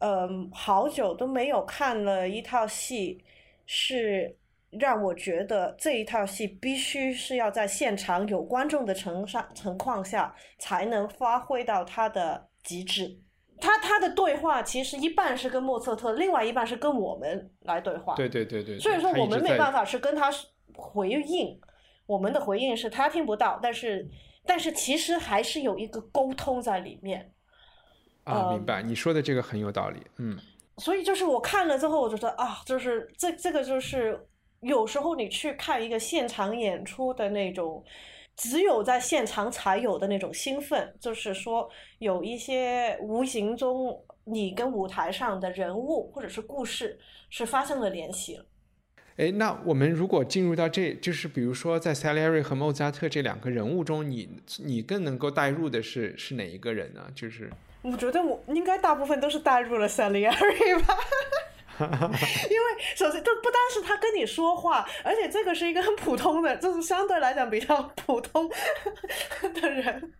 [0.00, 3.24] 嗯、好久都没有看了一套戏
[3.64, 4.36] 是
[4.70, 13.18] 让我觉得这一套戏必须是要在现场有观众的情上情况下才能发挥到它的极致。
[13.64, 18.14] 他他的对话其实一半是跟莫测特，另外一半是跟我们来对话。
[18.14, 18.78] 对对对对。
[18.78, 20.30] 所以说我们没办法是跟他
[20.76, 21.58] 回应，
[22.04, 24.06] 我们的回应是他听不到，但是
[24.44, 27.32] 但是其实还是有一个沟通在里面。
[28.24, 30.38] 啊，明白，你说的这个很有道理，嗯。
[30.76, 34.28] 所以就是我看了之后，我觉得啊，就是这这个就是
[34.60, 37.82] 有时候你去看一个现场演出的那种。
[38.36, 41.68] 只有在现场才有的那种兴奋，就是说
[41.98, 46.98] 有一些无形中你跟舞台上的人物或者是故事
[47.30, 48.44] 是发生了联系了。
[49.16, 54.28] 哎，那我们如果进入到这，就是比如说在 Salieri 和莫扎特这两个人物中，你
[54.58, 57.06] 你更能够代入的是是哪一个人呢？
[57.14, 57.48] 就是
[57.82, 60.96] 我觉得我应该大部分都是代入了 Salieri 吧。
[62.50, 62.64] 因为
[62.94, 68.48] 首先，就不单是他跟你说话，而且这个是一个很普通的，就是相对来讲比较普通
[69.54, 70.12] 的人。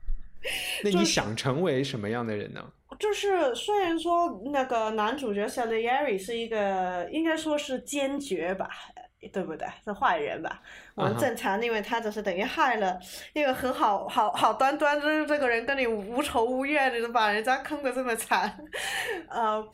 [0.82, 2.62] 那你想成为什么样的人呢？
[2.98, 8.68] 就是虽然说那个男主角 Salieri 是一个，应该说是坚决吧，
[9.32, 9.66] 对不对？
[9.84, 10.60] 是坏人吧？
[10.94, 12.98] 我们正常，因为他就是等于害了
[13.32, 18.58] 一个很好好好端端，就是这个人跟你无仇无怨，你就把人家坑的这么惨，
[19.28, 19.66] 呃。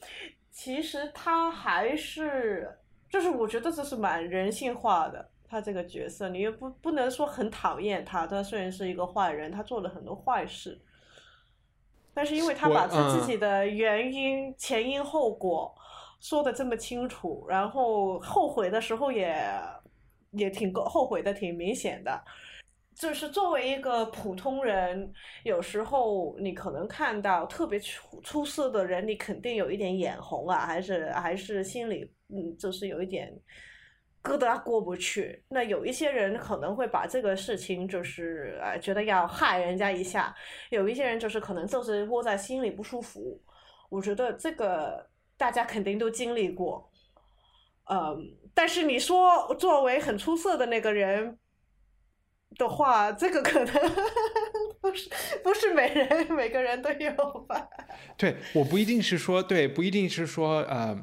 [0.51, 2.79] 其实他还是，
[3.09, 10.81] 就是我觉得这是蛮人性化的，他这个角色，你又不不能说很讨厌他，他虽然是一个坏人，他做了很多坏事，
[12.13, 15.75] 但是因为他把他自己的原因、前因后果
[16.21, 19.41] 说的这么清楚，然后后悔的时候也
[20.33, 22.23] 也挺后悔的，挺明显的。
[23.01, 25.11] 就是作为一个普通人，
[25.45, 33.33] 有时候你可能看到特别出出色的人，你肯定有一点眼红啊，还是还是心里嗯，就是有一点
[34.23, 35.43] 疙瘩过不去。
[35.49, 40.37] 那有一些人可能会把这个事情就是呃觉得要害人家一下，
[40.69, 43.41] 有一些人就是可能就是窝在心里不舒服。
[43.89, 46.87] 我觉得这个大家肯定都经历过，
[47.91, 48.19] 嗯，
[48.53, 51.39] 但是你说作为很出色的那个人。
[52.57, 53.75] 的话，这个可能
[54.81, 55.09] 不是
[55.43, 57.13] 不是每人每个人都有
[57.49, 57.69] 吧？
[58.17, 61.01] 对，我不一定是说对，不一定是说呃，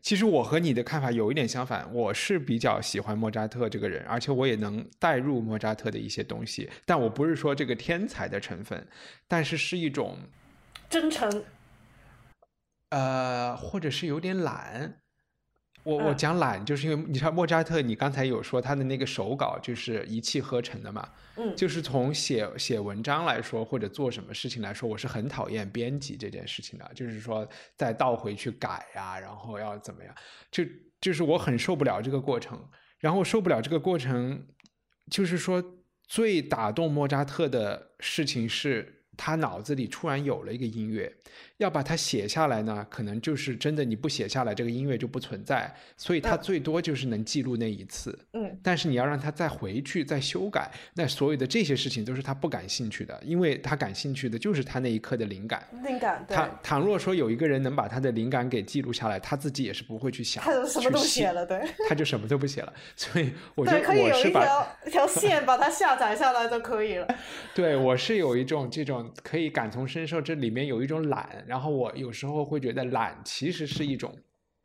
[0.00, 1.92] 其实我和你的看法有一点相反。
[1.92, 6.70] 我是比较喜欢莫扎特这个人，而且我也能带入莫扎特的一些东西。
[6.86, 8.86] 但我不是说这个天才的成分，
[9.26, 10.16] 但是是一种
[10.88, 11.44] 真诚，
[12.90, 15.00] 呃，或者是有点懒。
[15.82, 30.14] 我我讲懒，就是因为你像莫扎特，你刚才有说他的那个手稿就是一气呵成的嘛，嗯，就是从写写文章来说，或者做什么事情来说，我是很讨厌编辑这件事情的，就是说再倒回去改呀，然后要怎么样，
[30.50, 30.64] 就
[31.00, 32.62] 就是我很受不了这个过程，
[32.98, 34.46] 然后受不了这个过程，
[35.10, 35.62] 就是说
[36.06, 41.12] 最打动莫扎特的事情是他脑子里突然有了一个音乐。
[41.58, 45.72] 要把它写下来呢，可能就是真的，你不写下来，这个音乐就不存在。
[45.96, 48.16] 所以它最多就是能记录那一次。
[48.32, 48.56] 嗯。
[48.62, 55.66] 但是你要让他再回去再修改，那所有的这些事情都是他不感兴趣的，因为他感兴趣的就是他那一刻的灵感。
[55.84, 56.24] 灵感。
[56.28, 60.42] 他倘若说有一个人能把他的灵感给记录下来，他自己也是不会去想。
[60.44, 61.60] 他就什么都写了，对。
[61.88, 64.44] 他就什么都不写了，所以我觉得我是把
[64.86, 67.08] 一条线把它下载下来就可以了。
[67.52, 71.28] 对，我是有一种这种可以感同身受，这里面有一种懒。
[71.48, 74.14] 然后我有时候会觉得懒其实是一种，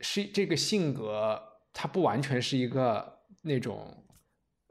[0.00, 3.96] 是这个性格，它不完全是一个那种，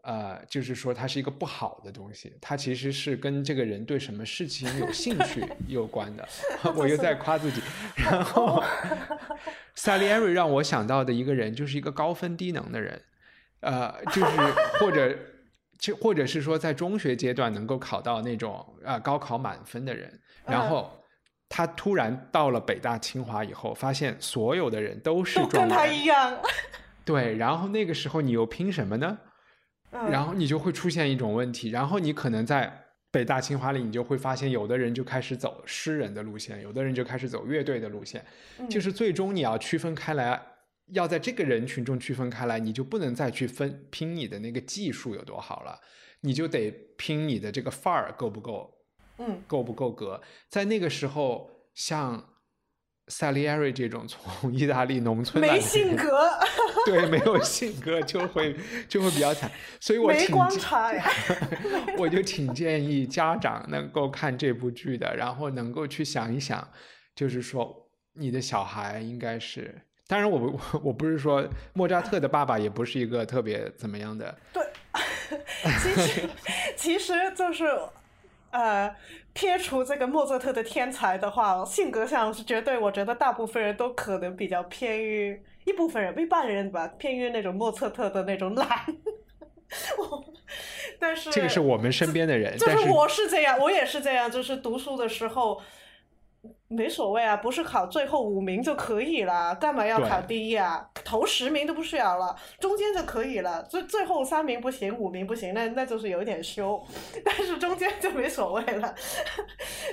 [0.03, 6.27] 呃，就是说它是一个不好的东西，它其实是跟这个人对什么事情有兴趣 有关的。
[6.77, 7.59] 我又在夸自己。
[7.97, 8.63] 然后，
[9.73, 13.01] 萨利艾瑞让我想到的一个人就是一个高分低能的人，
[13.61, 14.37] 呃，就是
[14.79, 15.17] 或者
[15.79, 20.99] 就或者是说在中学阶段能够考到那种啊高考满分的人，然后。
[21.55, 26.35] 他突然到了北大清华以后，发现所有的人都是跟他一样。
[27.05, 29.19] 对，然后那个时候你又拼什么呢？
[29.91, 38.25] 然后你就会出现一种问题，然后你可能在北大清华里，你就会发现有的人就开始走诗人的路线，有的人就开始走乐队的路线，
[38.67, 40.41] 就是最终你要区分开来，
[40.93, 45.79] 要在这个人群中区分开来，你就不能再去分拼你的那个技术有多好了，
[46.21, 48.71] 你就得拼你的这个范儿够不够。
[49.17, 50.21] 嗯，够不够格？
[50.49, 52.23] 在那个时候，像
[53.07, 56.29] 萨利埃瑞这种从意大利农村没性格，
[56.85, 58.55] 对，没有性格就会
[58.87, 59.51] 就会比较惨。
[59.79, 61.05] 所以我没光彩呀，
[61.99, 66.65] 我就挺建议家长能够看这部剧的，然后能够去想一想，
[67.13, 74.63] 就是说你的小孩应该是当然我我 我不是说莫扎特的爸爸也不是一个特别怎么样的，对，
[75.81, 76.29] 其实
[76.77, 77.65] 其实就是
[78.53, 78.95] 呃，
[79.33, 88.67] 撇除这个莫扎特的天才的话，性格上是绝对，我觉得大部分人都可能比较偏于一部分人，一半人吧，偏于那种莫扎特的那种懒。
[89.97, 90.23] 我，
[90.99, 95.59] 但是这个是我们身边的人，就是我是这样，我也是这样，就是读书的时候
[96.75, 100.89] 没所谓啊，不是考最后五名就可以了，干嘛要考第一啊？
[101.05, 106.83] 头十名都不需要了，中间就可以了，最最后三名不行，五名不行，那那就是有一点羞，
[107.23, 108.93] 但是中间就没所谓了。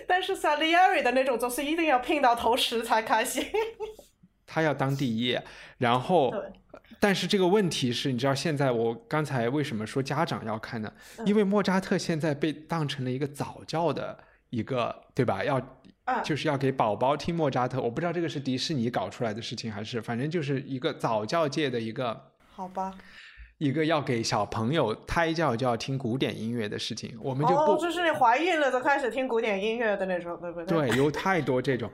[0.07, 3.47] 但是 Salieri 的那种，就是一定要拼到头十才开心。
[4.47, 5.39] 他要当第一，
[5.79, 6.35] 然后，
[6.99, 10.93] 但是这个问题是，你知道现在我刚才为什么说家长要看呢？
[11.19, 14.19] 嗯因为莫扎特现在被当成了一个早教的
[14.51, 15.45] 一个，对吧？
[15.45, 15.61] 要
[16.11, 22.93] 啊就是要给宝宝听莫扎特，我不知道这个是迪士尼搞出来的事情，还是反正就是一个早教界的一个好吧，
[23.59, 30.89] 一个要给小朋友胎教就要听古典音乐的事情，我们就不、哦，就是你怀孕了都开始听古典音乐的那种，对不对？
[30.89, 31.91] 对，有太多这种，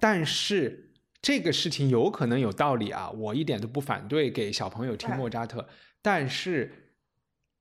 [0.00, 5.66] 但是这个事情有可能有道理啊，我一点都不反对给小朋友听哎莫扎特，
[6.02, 6.70] 但是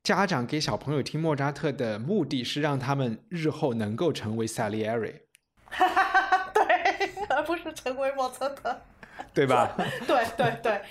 [0.03, 5.13] 家长给小朋友听莫扎特的目的是让他们日后能够成为 Salieri，
[6.53, 8.81] 对，而不是成为莫扎特。
[9.33, 9.75] 对吧？
[10.07, 10.81] 对对对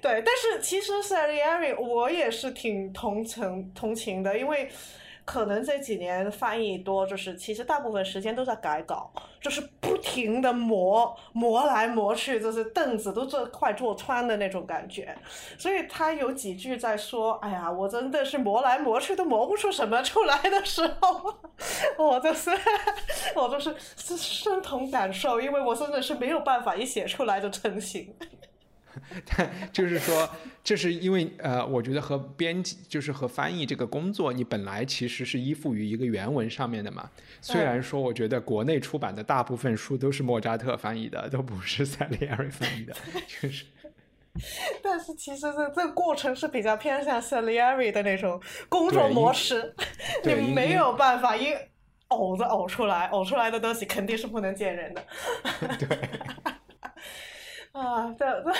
[0.00, 4.70] 对，但是其实 Salieri 我也是挺同情同情的，因为
[5.24, 15.16] 可能这几年翻译多，就是其实大部分时间都在改稿，就是不停的磨磨来磨去，就是凳子都坐快坐穿的那种感觉。
[15.56, 21.32] 所以他有几句在说：“哎呀，我真的是磨来磨去都磨不出什么出来的时候，
[21.98, 22.50] 我就是
[23.36, 28.14] 我就是是深同感受，因为我真的是没有办法一写出来就成型。”
[29.72, 30.28] 就是说，
[30.62, 37.10] 这是因为呃，我觉得和编辑就是和翻译这个工作，你本来其实是依附于一个原文上面的嘛。
[37.40, 42.94] 虽然说，我觉得国内出版的大部分书都是莫扎特翻译的，都不是塞利亚瑞翻译的，
[43.26, 43.64] 就是。
[44.82, 49.74] 但是其实这这个过程是比较偏向 Salieri 的那种工作模式，
[50.24, 51.48] 你没有办法一
[52.08, 55.04] 呕着呕出来，呕出来的东西肯定是不能见人的。
[55.78, 55.98] 对。
[57.72, 58.52] 啊，对对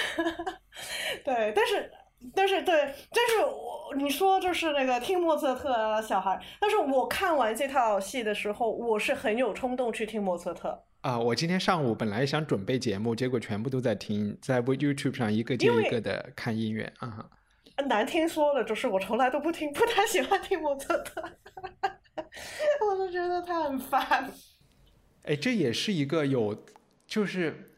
[1.25, 1.91] 对，但是
[2.35, 2.75] 但是对，
[3.11, 10.85] 但是我你说就是那个听莫扎特啊小孩，但是我看完这套戏的时候，我是很有冲动去听莫扎特。
[11.03, 17.29] 啊，我今天上午本来想准备节目，结果全部都在听，在 YouTube 上一个接一个的看音乐啊。
[17.89, 21.21] 难听说了，就是我从来都不听，不太喜欢听莫扎特，
[22.87, 24.31] 我就觉得他很烦。
[25.25, 26.65] 哎，这也是一个有，
[27.07, 27.72] 就是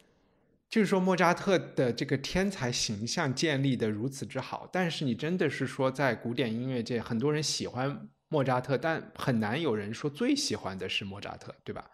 [0.74, 11.88] 就是说莫扎特的这个天才形象建立的如此之好，但是你真的是说在古典音乐界，很多人喜欢莫扎特，但很难有人说最喜欢的是莫扎特，对吧？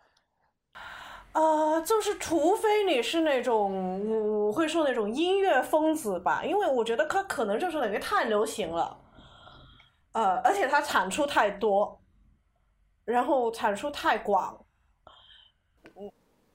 [1.32, 8.98] 呃，就是除非你是那种我会说那种音乐疯子吧，因为我觉得他可能就是等于太流行了，
[10.12, 12.00] 呃，而且他产出太多，
[13.04, 14.64] 然后产出太广，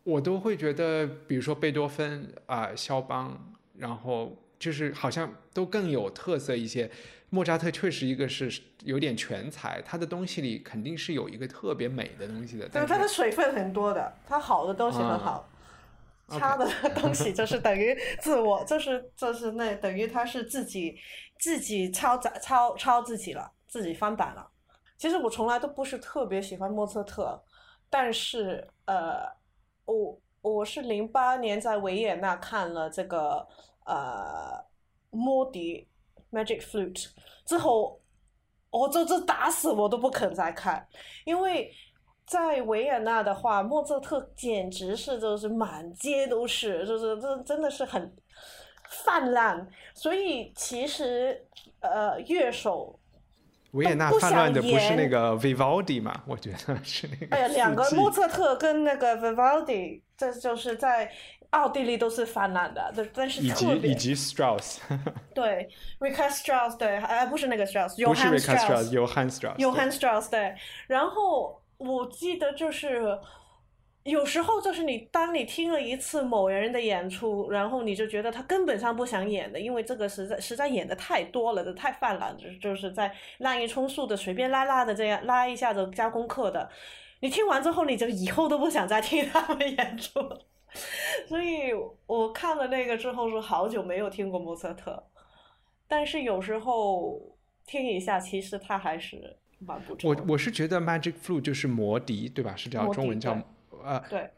[0.06, 6.90] 我都会觉得，比如说贝多芬啊、肖邦，然后就是好像都更有特色一些。
[7.32, 12.66] 莫扎特确实一个是有点全才，他的东西里肯定是有一个特别美的东西的。
[12.66, 15.50] 对，但他的水分很多的，他好的东西很好，
[16.28, 20.96] 啊差的东西就 是等于自我，就是就是那等于他是自己
[21.40, 24.48] 自己抄载抄抄自己了，自己翻版了。
[24.96, 27.44] 其实我从来都不是特别喜欢莫扎特，
[27.90, 29.28] 但是呃，
[29.86, 33.48] 我我是零八年在维也纳看了这个
[33.86, 34.64] 呃
[35.10, 35.88] 莫迪
[36.32, 37.10] Magic Flute
[37.46, 38.02] 之后，
[38.70, 40.88] 我这这打死我都不肯再看，
[41.24, 41.72] 因为
[42.26, 48.16] 在维也纳的话，莫扎特简直是就是满街都是，就是这真的是很
[48.90, 51.48] 泛滥，所以其实
[51.80, 53.00] 呃乐手。
[53.76, 56.24] 维也纳叛乱的不是那个 Vivaldi 嘛？
[56.26, 57.36] 我觉得是那个。
[57.36, 61.12] 哎呀，两个莫扎特跟那个 Vivaldi，这就是在
[61.52, 64.78] 奥地利都是泛滥的，但但是以及以及 Strauss，
[65.34, 65.70] 对
[66.00, 70.56] Richard Strauss 对，哎不是那个 Strauss，不是 Richard Strauss，Strauss，Johann Strauss，Johann Strauss 对，
[70.88, 73.20] 然后我记得就是。
[74.06, 86.70] 有时候就是你，当你听了一次某人的演出，然后你就觉得他根本上不想演的，因为这个实在实在演的太多了，太泛滥，就是就是在滥竽充数的随便拉拉的这样拉一下子加功课的，
[87.22, 90.40] 你听完之后，你就以后都不想再听他们演出了。
[91.28, 91.72] 所以
[92.06, 95.04] 我看了那个之后，是好久没有听过莫扎特，
[95.88, 97.20] 但是有时候
[97.66, 100.12] 听一下，其实他还是蛮不错。
[100.12, 102.56] 我我是觉得 Magic Flute 就是魔笛，对吧？
[102.56, 103.42] 是叫中文叫
[103.86, 104.30] 呃对。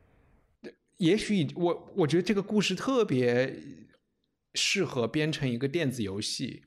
[0.98, 3.56] 也许我我觉得这个故事特别
[4.56, 6.64] 适合编成一个电子游戏，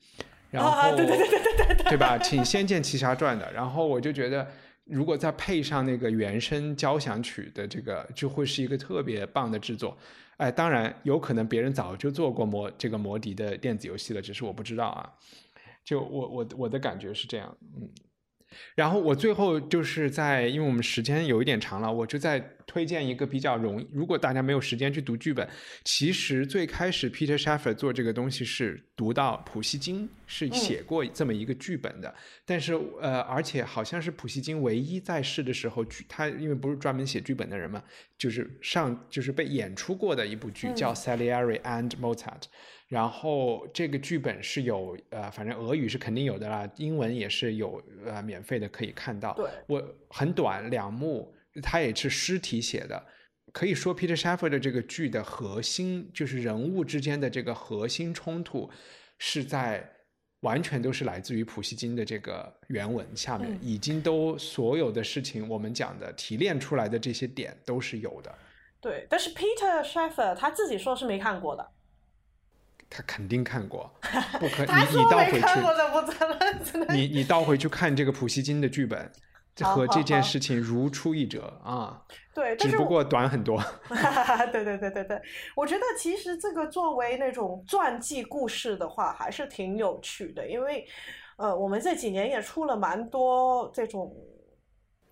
[0.49, 2.17] 然后对对对对对对，对吧？
[2.17, 4.49] 挺《仙剑奇侠传》的，然后我就觉得，
[4.85, 9.97] 如果再配上那个原声交响曲的这个，就会是一个特别棒的制作。
[10.37, 15.11] 哎，当然有可能别人早就做过魔这个魔笛的电子游戏了，只是我不知道啊。
[15.83, 17.89] 就我我我的感觉是这样，嗯。
[18.75, 23.87] 然后我最后就是在，因为我们时间有一点长了，我就在推荐一个比较容易。
[23.91, 25.47] 如果大家没有时间去读剧本，
[25.83, 32.13] 其实最开始 Peter Shaffer 做这个东西是读到普希金是写过这么一个剧本的，
[32.45, 37.83] 但是呃，而且好像是普希金唯一在世的时候剧，他因为不是专门写剧本的人嘛，
[38.17, 42.43] 就是上就是被演出过的一部剧叫 Salieri and Mozart。
[42.87, 49.33] 然后这个剧本是有呃，反正俄语是肯定有的啦，英文也是有呃，免费的可以看到。
[49.33, 53.07] 对，我很短两幕，他也是诗体写的。
[53.51, 58.69] 可以说，Peter Shaffer 的这个剧的核心就是人物之间的这个核心冲突，
[59.17, 59.91] 是在
[60.41, 68.33] 完全都是来自于普希金的这个原文下面，已经都所有的事情我们讲的提炼出来的这些点都是有的。
[68.79, 71.71] 对，但是 Peter Shaffer 他自己说是没看过的。
[72.89, 73.93] 他肯定看过，
[74.39, 79.11] 不可你你倒回去，你你倒回去看这个普希金的剧本，
[79.59, 82.01] 和这件事情如出一辙啊。
[82.33, 83.61] 对，只不过短很多。
[84.51, 85.21] 对对对对对，
[85.55, 90.87] 我觉得其实这个作为那种传记故事的话，还是挺有趣的，因为
[91.37, 94.15] 呃，我们这几年也出了蛮多这种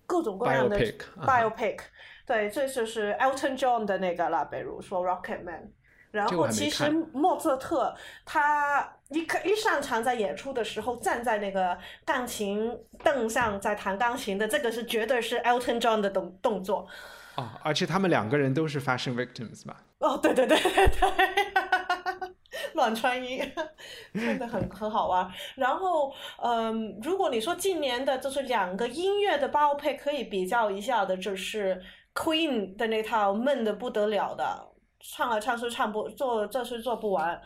[0.06, 0.78] 各种各样的
[1.18, 1.78] biopic，
[2.26, 5.72] 对，这就是 Elton John 的那个了，比如说 Rocket Man。
[6.10, 7.94] 然后其实莫扎特
[8.24, 16.86] 他一一上场在演出的时候站在那个钢琴凳上在弹钢琴的这个是绝对是 Elton John 的动动作。
[17.36, 19.76] 哦，而且他们两个人都是 fashion victims 吧？
[19.98, 21.10] 哦，对对对对对，
[22.74, 23.40] 乱穿衣
[24.12, 25.30] 真的很很好玩。
[25.54, 31.80] 然后嗯，如果你说近年的就是两个音乐的包配可以比较一下的，就是
[32.14, 34.66] Queen 的那套闷的不得了的。
[35.00, 37.40] 唱来唱去唱不做，这是做不完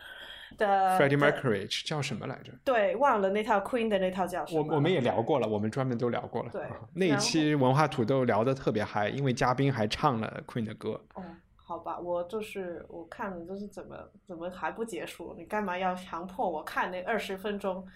[0.58, 0.98] 的。
[0.98, 2.52] Freddie Mercury 叫什么来着？
[2.64, 4.62] 对，忘了那套 Queen 的那套叫什么。
[4.62, 6.50] 我我们也聊过了，我们专门都聊过了。
[6.50, 6.62] 对，
[6.94, 11.00] 那一期文化土豆聊的特别嗨，因为嘉宾还唱了 Queen 的歌。
[11.14, 11.22] 哦，
[11.56, 13.96] 好吧，我就是我看了，就是怎么
[14.26, 15.34] 怎么还不结束？
[15.38, 17.86] 你干嘛要强迫我看那二十分钟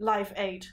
[0.00, 0.64] ？Life Aid，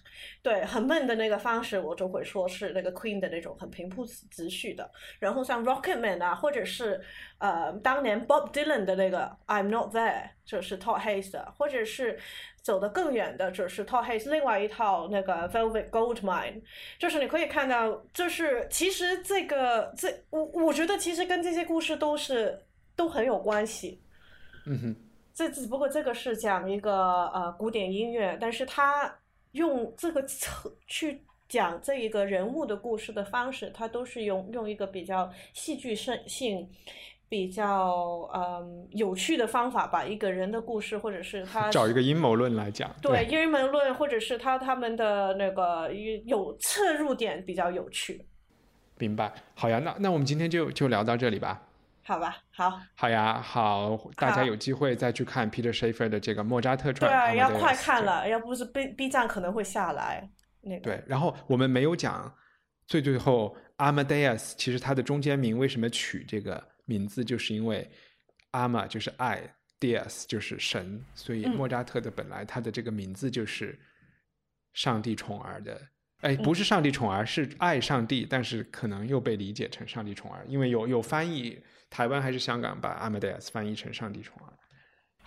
[0.41, 4.89] 对，很闷的那个方式，我就会说是那个 Queen 的那种很平铺直叙的。
[5.19, 7.01] 然后像 Rocket Man 啊，或者是
[7.37, 12.17] 呃当年 Bob Dylan 的那个 I'm Not There，就是 Todd Hayes 的，或者是
[12.61, 16.61] 走得更远的，就是 Todd Hayes 另外一套那个 Velvet Goldmine，
[16.97, 22.57] 就是你可以看到，就是其实这个这我我觉得其实跟这些故事都是
[22.95, 24.01] 都很有关系。
[24.65, 25.06] 嗯哼。
[25.37, 29.19] 这只不过这个是讲一个呃古典音乐，但是他
[29.51, 30.25] 用这个
[30.87, 36.67] 去讲这一个人物的故事的方式，他都是用用一个比较戏剧性、性
[37.29, 45.87] 比较嗯有趣的方法，把一个人的故事，或者是他找一个阴谋论来讲，对阴谋论，或者是他他们的那个
[46.25, 48.25] 有侧入点比较有趣。
[48.97, 51.66] 明白，好呀，那那我们今天就就聊到这里吧。
[52.07, 57.11] 好吧，好，好呀，好，大家有机会再去看 Peter Shaffer 的这个莫扎特传。
[57.11, 60.31] 对啊，要快看了，要不是 B B 站可能会下来。
[60.61, 62.33] 那个对，然后我们没有讲
[62.85, 67.85] 最最后 Amadeus，其实它的中间名为什么取这个名字，就是因为
[68.53, 69.43] Ama 就是爱
[69.77, 73.77] ，Deus 就是神，所以莫扎特的本来他的这个名字就是
[74.71, 75.77] 上帝宠儿的。
[76.21, 81.61] 哎，不是上帝宠儿，是爱上帝，但是可能又被理解成上帝宠儿，因为有有翻译。
[81.89, 84.53] 台湾还是香港把 Amadeus 翻译成上帝宠儿。